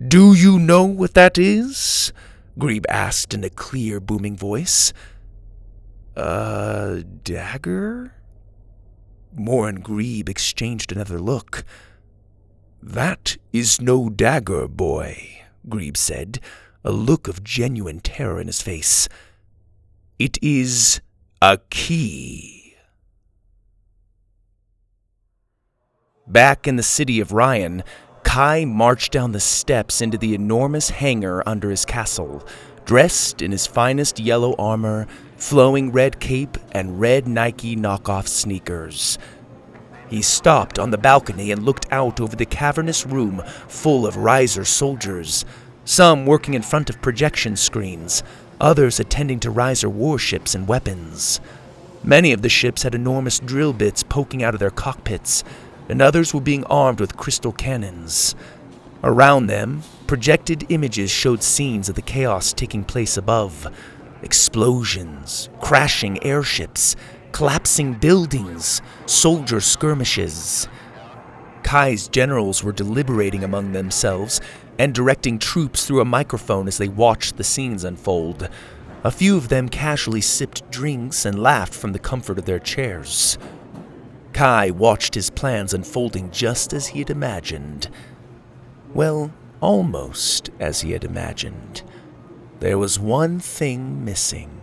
Do 0.07 0.33
you 0.33 0.57
know 0.57 0.83
what 0.83 1.13
that 1.13 1.37
is? 1.37 2.11
Grebe 2.57 2.85
asked 2.89 3.33
in 3.33 3.43
a 3.43 3.49
clear, 3.49 3.99
booming 3.99 4.37
voice. 4.37 4.93
A 6.15 7.03
dagger? 7.23 8.13
Mora 9.33 9.69
and 9.69 9.83
Grebe 9.83 10.29
exchanged 10.29 10.91
another 10.91 11.19
look. 11.19 11.65
That 12.81 13.37
is 13.51 13.81
no 13.81 14.09
dagger, 14.09 14.67
boy, 14.67 15.41
Grebe 15.67 15.97
said, 15.97 16.39
a 16.83 16.91
look 16.91 17.27
of 17.27 17.43
genuine 17.43 17.99
terror 17.99 18.39
in 18.39 18.47
his 18.47 18.61
face. 18.61 19.09
It 20.19 20.37
is 20.41 21.01
a 21.41 21.57
key. 21.69 22.75
Back 26.27 26.67
in 26.67 26.75
the 26.75 26.83
city 26.83 27.19
of 27.19 27.33
Ryan, 27.33 27.83
Kai 28.35 28.65
marched 28.65 29.13
down 29.13 29.31
the 29.31 29.39
steps 29.39 30.01
into 30.01 30.17
the 30.17 30.35
enormous 30.35 30.89
hangar 30.89 31.41
under 31.45 31.69
his 31.69 31.85
castle, 31.85 32.45
dressed 32.83 33.41
in 33.41 33.53
his 33.53 33.65
finest 33.65 34.19
yellow 34.19 34.53
armor, 34.59 35.07
flowing 35.37 35.93
red 35.93 36.19
cape, 36.19 36.57
and 36.73 36.99
red 36.99 37.29
Nike 37.29 37.77
knockoff 37.77 38.27
sneakers. 38.27 39.17
He 40.09 40.21
stopped 40.21 40.77
on 40.77 40.91
the 40.91 40.97
balcony 40.97 41.49
and 41.49 41.63
looked 41.63 41.87
out 41.93 42.19
over 42.19 42.35
the 42.35 42.45
cavernous 42.45 43.05
room 43.05 43.41
full 43.69 44.05
of 44.05 44.17
riser 44.17 44.65
soldiers, 44.65 45.45
some 45.85 46.25
working 46.25 46.55
in 46.55 46.61
front 46.61 46.89
of 46.89 47.01
projection 47.01 47.55
screens, 47.55 48.21
others 48.59 48.99
attending 48.99 49.39
to 49.39 49.49
riser 49.49 49.87
warships 49.87 50.53
and 50.53 50.67
weapons. 50.67 51.39
Many 52.03 52.33
of 52.33 52.41
the 52.41 52.49
ships 52.49 52.83
had 52.83 52.93
enormous 52.93 53.39
drill 53.39 53.71
bits 53.71 54.03
poking 54.03 54.43
out 54.43 54.53
of 54.53 54.59
their 54.59 54.71
cockpits, 54.71 55.45
and 55.89 56.01
others 56.01 56.33
were 56.33 56.41
being 56.41 56.63
armed 56.65 56.99
with 56.99 57.17
crystal 57.17 57.51
cannons. 57.51 58.35
Around 59.03 59.47
them, 59.47 59.83
projected 60.07 60.65
images 60.69 61.11
showed 61.11 61.43
scenes 61.43 61.89
of 61.89 61.95
the 61.95 62.01
chaos 62.01 62.53
taking 62.53 62.83
place 62.83 63.17
above 63.17 63.67
explosions, 64.21 65.49
crashing 65.61 66.23
airships, 66.23 66.95
collapsing 67.31 67.93
buildings, 67.93 68.81
soldier 69.05 69.61
skirmishes. 69.61 70.67
Kai's 71.63 72.07
generals 72.07 72.63
were 72.63 72.71
deliberating 72.71 73.43
among 73.43 73.71
themselves 73.71 74.41
and 74.79 74.93
directing 74.93 75.39
troops 75.39 75.85
through 75.85 76.01
a 76.01 76.05
microphone 76.05 76.67
as 76.67 76.77
they 76.77 76.87
watched 76.87 77.37
the 77.37 77.43
scenes 77.43 77.83
unfold. 77.83 78.49
A 79.03 79.11
few 79.11 79.37
of 79.37 79.49
them 79.49 79.69
casually 79.69 80.21
sipped 80.21 80.69
drinks 80.71 81.25
and 81.25 81.41
laughed 81.41 81.73
from 81.73 81.91
the 81.91 81.99
comfort 81.99 82.39
of 82.39 82.45
their 82.45 82.59
chairs. 82.59 83.37
Kai 84.35 84.69
watched 84.69 85.15
his 85.15 85.29
plans 85.29 85.73
unfolding 85.73 86.29
just 86.29 86.73
as 86.73 86.87
he 86.87 86.99
had 86.99 87.09
imagined. 87.09 87.87
Well, 88.93 89.31
almost 89.61 90.49
as 90.59 90.81
he 90.81 90.91
had 90.91 91.05
imagined. 91.05 91.83
There 92.59 92.77
was 92.77 92.99
one 92.99 93.39
thing 93.39 94.03
missing. 94.03 94.61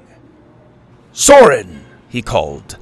Soren! 1.11 1.87
he 2.11 2.21
called. 2.21 2.77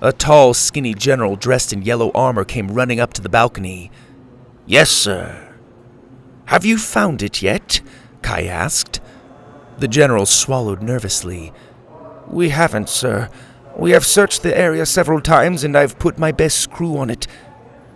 A 0.00 0.14
tall, 0.14 0.54
skinny 0.54 0.94
general 0.94 1.36
dressed 1.36 1.74
in 1.74 1.82
yellow 1.82 2.10
armor 2.14 2.46
came 2.46 2.68
running 2.68 3.00
up 3.00 3.12
to 3.12 3.20
the 3.20 3.28
balcony. 3.28 3.90
Yes, 4.64 4.90
sir. 4.90 5.54
Have 6.46 6.64
you 6.64 6.78
found 6.78 7.22
it 7.22 7.42
yet? 7.42 7.82
Kai 8.22 8.44
asked. 8.44 8.98
The 9.76 9.88
general 9.88 10.24
swallowed 10.24 10.80
nervously. 10.80 11.52
We 12.26 12.48
haven't, 12.48 12.88
sir. 12.88 13.28
We 13.76 13.90
have 13.90 14.06
searched 14.06 14.42
the 14.42 14.56
area 14.56 14.86
several 14.86 15.20
times 15.20 15.64
and 15.64 15.76
I've 15.76 15.98
put 15.98 16.18
my 16.18 16.30
best 16.30 16.70
crew 16.70 16.96
on 16.96 17.10
it. 17.10 17.26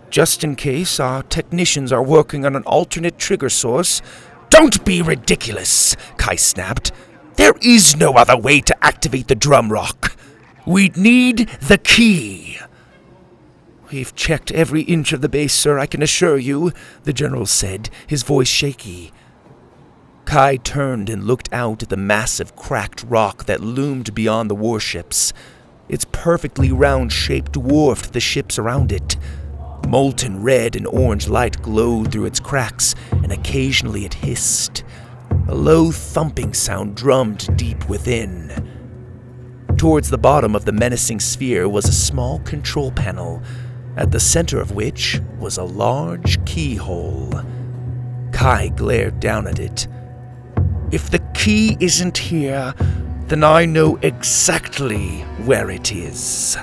Just 0.09 0.43
in 0.43 0.55
case, 0.55 0.99
our 0.99 1.23
technicians 1.23 1.91
are 1.91 2.03
working 2.03 2.45
on 2.45 2.55
an 2.55 2.63
alternate 2.63 3.17
trigger 3.17 3.49
source. 3.49 4.01
Don't 4.49 4.83
be 4.83 5.01
ridiculous, 5.01 5.95
Kai 6.17 6.35
snapped. 6.35 6.91
There 7.35 7.53
is 7.61 7.95
no 7.95 8.13
other 8.13 8.35
way 8.35 8.59
to 8.61 8.83
activate 8.83 9.29
the 9.29 9.35
drum 9.35 9.71
rock. 9.71 10.17
We'd 10.65 10.97
need 10.97 11.47
the 11.61 11.77
key. 11.77 12.57
We've 13.91 14.13
checked 14.13 14.51
every 14.51 14.81
inch 14.81 15.13
of 15.13 15.21
the 15.21 15.29
base, 15.29 15.53
sir, 15.53 15.79
I 15.79 15.85
can 15.85 16.03
assure 16.03 16.37
you, 16.37 16.73
the 17.03 17.13
general 17.13 17.45
said, 17.45 17.89
his 18.05 18.23
voice 18.23 18.47
shaky. 18.47 19.13
Kai 20.25 20.57
turned 20.57 21.09
and 21.09 21.23
looked 21.23 21.51
out 21.53 21.81
at 21.81 21.89
the 21.89 21.97
massive 21.97 22.55
cracked 22.55 23.03
rock 23.03 23.45
that 23.45 23.61
loomed 23.61 24.13
beyond 24.13 24.49
the 24.49 24.55
warships. 24.55 25.33
Its 25.89 26.05
perfectly 26.11 26.71
round 26.71 27.11
shape 27.11 27.51
dwarfed 27.51 28.13
the 28.13 28.19
ships 28.19 28.59
around 28.59 28.91
it. 28.91 29.17
Molten 29.87 30.43
red 30.43 30.75
and 30.75 30.85
orange 30.85 31.27
light 31.27 31.61
glowed 31.61 32.11
through 32.11 32.25
its 32.25 32.39
cracks, 32.39 32.93
and 33.11 33.31
occasionally 33.31 34.05
it 34.05 34.13
hissed. 34.13 34.83
A 35.47 35.55
low 35.55 35.91
thumping 35.91 36.53
sound 36.53 36.95
drummed 36.95 37.57
deep 37.57 37.89
within. 37.89 38.69
Towards 39.77 40.09
the 40.09 40.17
bottom 40.17 40.55
of 40.55 40.65
the 40.65 40.71
menacing 40.71 41.21
sphere 41.21 41.67
was 41.67 41.85
a 41.85 41.93
small 41.93 42.39
control 42.39 42.91
panel, 42.91 43.41
at 43.97 44.11
the 44.11 44.19
center 44.19 44.59
of 44.59 44.73
which 44.73 45.19
was 45.39 45.57
a 45.57 45.63
large 45.63 46.43
keyhole. 46.45 47.41
Kai 48.31 48.67
glared 48.69 49.19
down 49.19 49.47
at 49.47 49.57
it. 49.57 49.87
If 50.91 51.09
the 51.09 51.19
key 51.33 51.77
isn't 51.79 52.17
here, 52.17 52.73
then 53.29 53.43
I 53.43 53.65
know 53.65 53.97
exactly 54.01 55.19
where 55.45 55.69
it 55.69 55.91
is. 55.91 56.57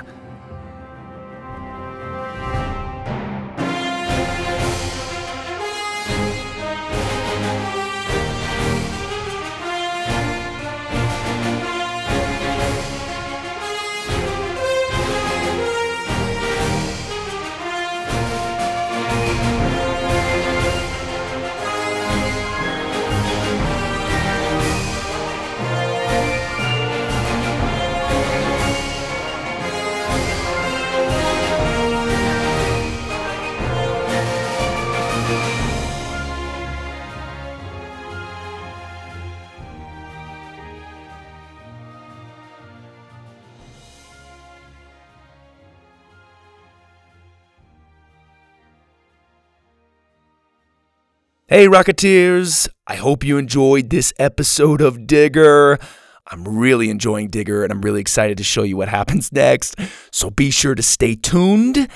Hey, 51.57 51.69
Rocketeers! 51.69 52.69
I 52.87 52.97
hope 52.97 53.25
you 53.25 53.39
enjoyed 53.39 53.89
this 53.89 54.13
episode 54.19 54.83
of 54.83 55.07
Digger. 55.07 55.79
I'm 56.27 56.47
really 56.47 56.91
enjoying 56.91 57.31
Digger 57.31 57.65
and 57.65 57.73
I'm 57.73 57.81
really 57.81 58.03
excited 58.03 58.37
to 58.37 58.45
show 58.45 58.63
you 58.63 58.77
what 58.77 58.91
happens 58.91 59.33
next. 59.33 59.75
So 60.13 60.29
be 60.29 60.51
sure 60.51 60.75
to 60.75 60.83
stay 60.83 61.15
tuned. 61.15 61.89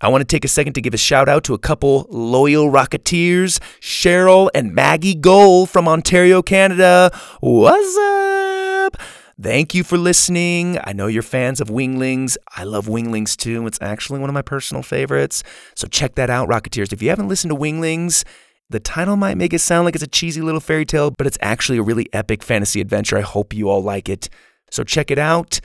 I 0.00 0.08
want 0.08 0.22
to 0.22 0.24
take 0.24 0.46
a 0.46 0.48
second 0.48 0.72
to 0.72 0.80
give 0.80 0.94
a 0.94 0.96
shout 0.96 1.28
out 1.28 1.44
to 1.44 1.52
a 1.52 1.58
couple 1.58 2.06
loyal 2.08 2.70
Rocketeers, 2.70 3.60
Cheryl 3.82 4.48
and 4.54 4.74
Maggie 4.74 5.16
Gold 5.16 5.68
from 5.68 5.86
Ontario, 5.86 6.40
Canada. 6.40 7.10
What's 7.40 7.98
up? 7.98 8.96
Thank 9.38 9.74
you 9.74 9.84
for 9.84 9.98
listening. 9.98 10.78
I 10.82 10.94
know 10.94 11.08
you're 11.08 11.20
fans 11.20 11.60
of 11.60 11.68
Winglings. 11.68 12.38
I 12.56 12.64
love 12.64 12.88
Winglings 12.88 13.36
too. 13.36 13.66
It's 13.66 13.78
actually 13.82 14.20
one 14.20 14.30
of 14.30 14.34
my 14.34 14.40
personal 14.40 14.82
favorites. 14.82 15.42
So 15.74 15.86
check 15.88 16.14
that 16.14 16.30
out, 16.30 16.48
Rocketeers. 16.48 16.94
If 16.94 17.02
you 17.02 17.10
haven't 17.10 17.28
listened 17.28 17.50
to 17.50 17.54
Winglings, 17.54 18.24
the 18.72 18.80
title 18.80 19.16
might 19.16 19.36
make 19.36 19.52
it 19.52 19.60
sound 19.60 19.84
like 19.84 19.94
it's 19.94 20.02
a 20.02 20.08
cheesy 20.08 20.40
little 20.40 20.60
fairy 20.60 20.84
tale, 20.84 21.10
but 21.10 21.26
it's 21.26 21.38
actually 21.40 21.78
a 21.78 21.82
really 21.82 22.08
epic 22.12 22.42
fantasy 22.42 22.80
adventure. 22.80 23.16
I 23.16 23.22
hope 23.22 23.54
you 23.54 23.68
all 23.68 23.82
like 23.82 24.08
it. 24.08 24.28
So 24.70 24.82
check 24.84 25.10
it 25.10 25.18
out. 25.18 25.60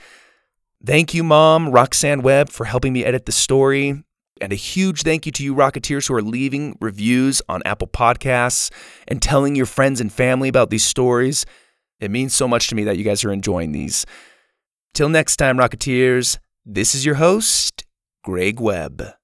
Thank 0.84 1.12
you, 1.12 1.24
Mom, 1.24 1.70
Roxanne 1.70 2.22
Webb, 2.22 2.50
for 2.50 2.64
helping 2.66 2.92
me 2.92 3.04
edit 3.04 3.26
the 3.26 3.32
story. 3.32 4.04
And 4.40 4.52
a 4.52 4.56
huge 4.56 5.02
thank 5.02 5.26
you 5.26 5.32
to 5.32 5.42
you, 5.42 5.54
Rocketeers, 5.54 6.06
who 6.06 6.14
are 6.14 6.22
leaving 6.22 6.78
reviews 6.80 7.42
on 7.48 7.62
Apple 7.64 7.88
Podcasts 7.88 8.70
and 9.08 9.20
telling 9.20 9.56
your 9.56 9.66
friends 9.66 10.00
and 10.00 10.12
family 10.12 10.48
about 10.48 10.70
these 10.70 10.84
stories. 10.84 11.44
It 11.98 12.12
means 12.12 12.34
so 12.34 12.46
much 12.46 12.68
to 12.68 12.76
me 12.76 12.84
that 12.84 12.96
you 12.96 13.02
guys 13.02 13.24
are 13.24 13.32
enjoying 13.32 13.72
these. 13.72 14.06
Till 14.94 15.08
next 15.08 15.36
time, 15.38 15.58
Rocketeers, 15.58 16.38
this 16.64 16.94
is 16.94 17.04
your 17.04 17.16
host, 17.16 17.84
Greg 18.22 18.60
Webb. 18.60 19.17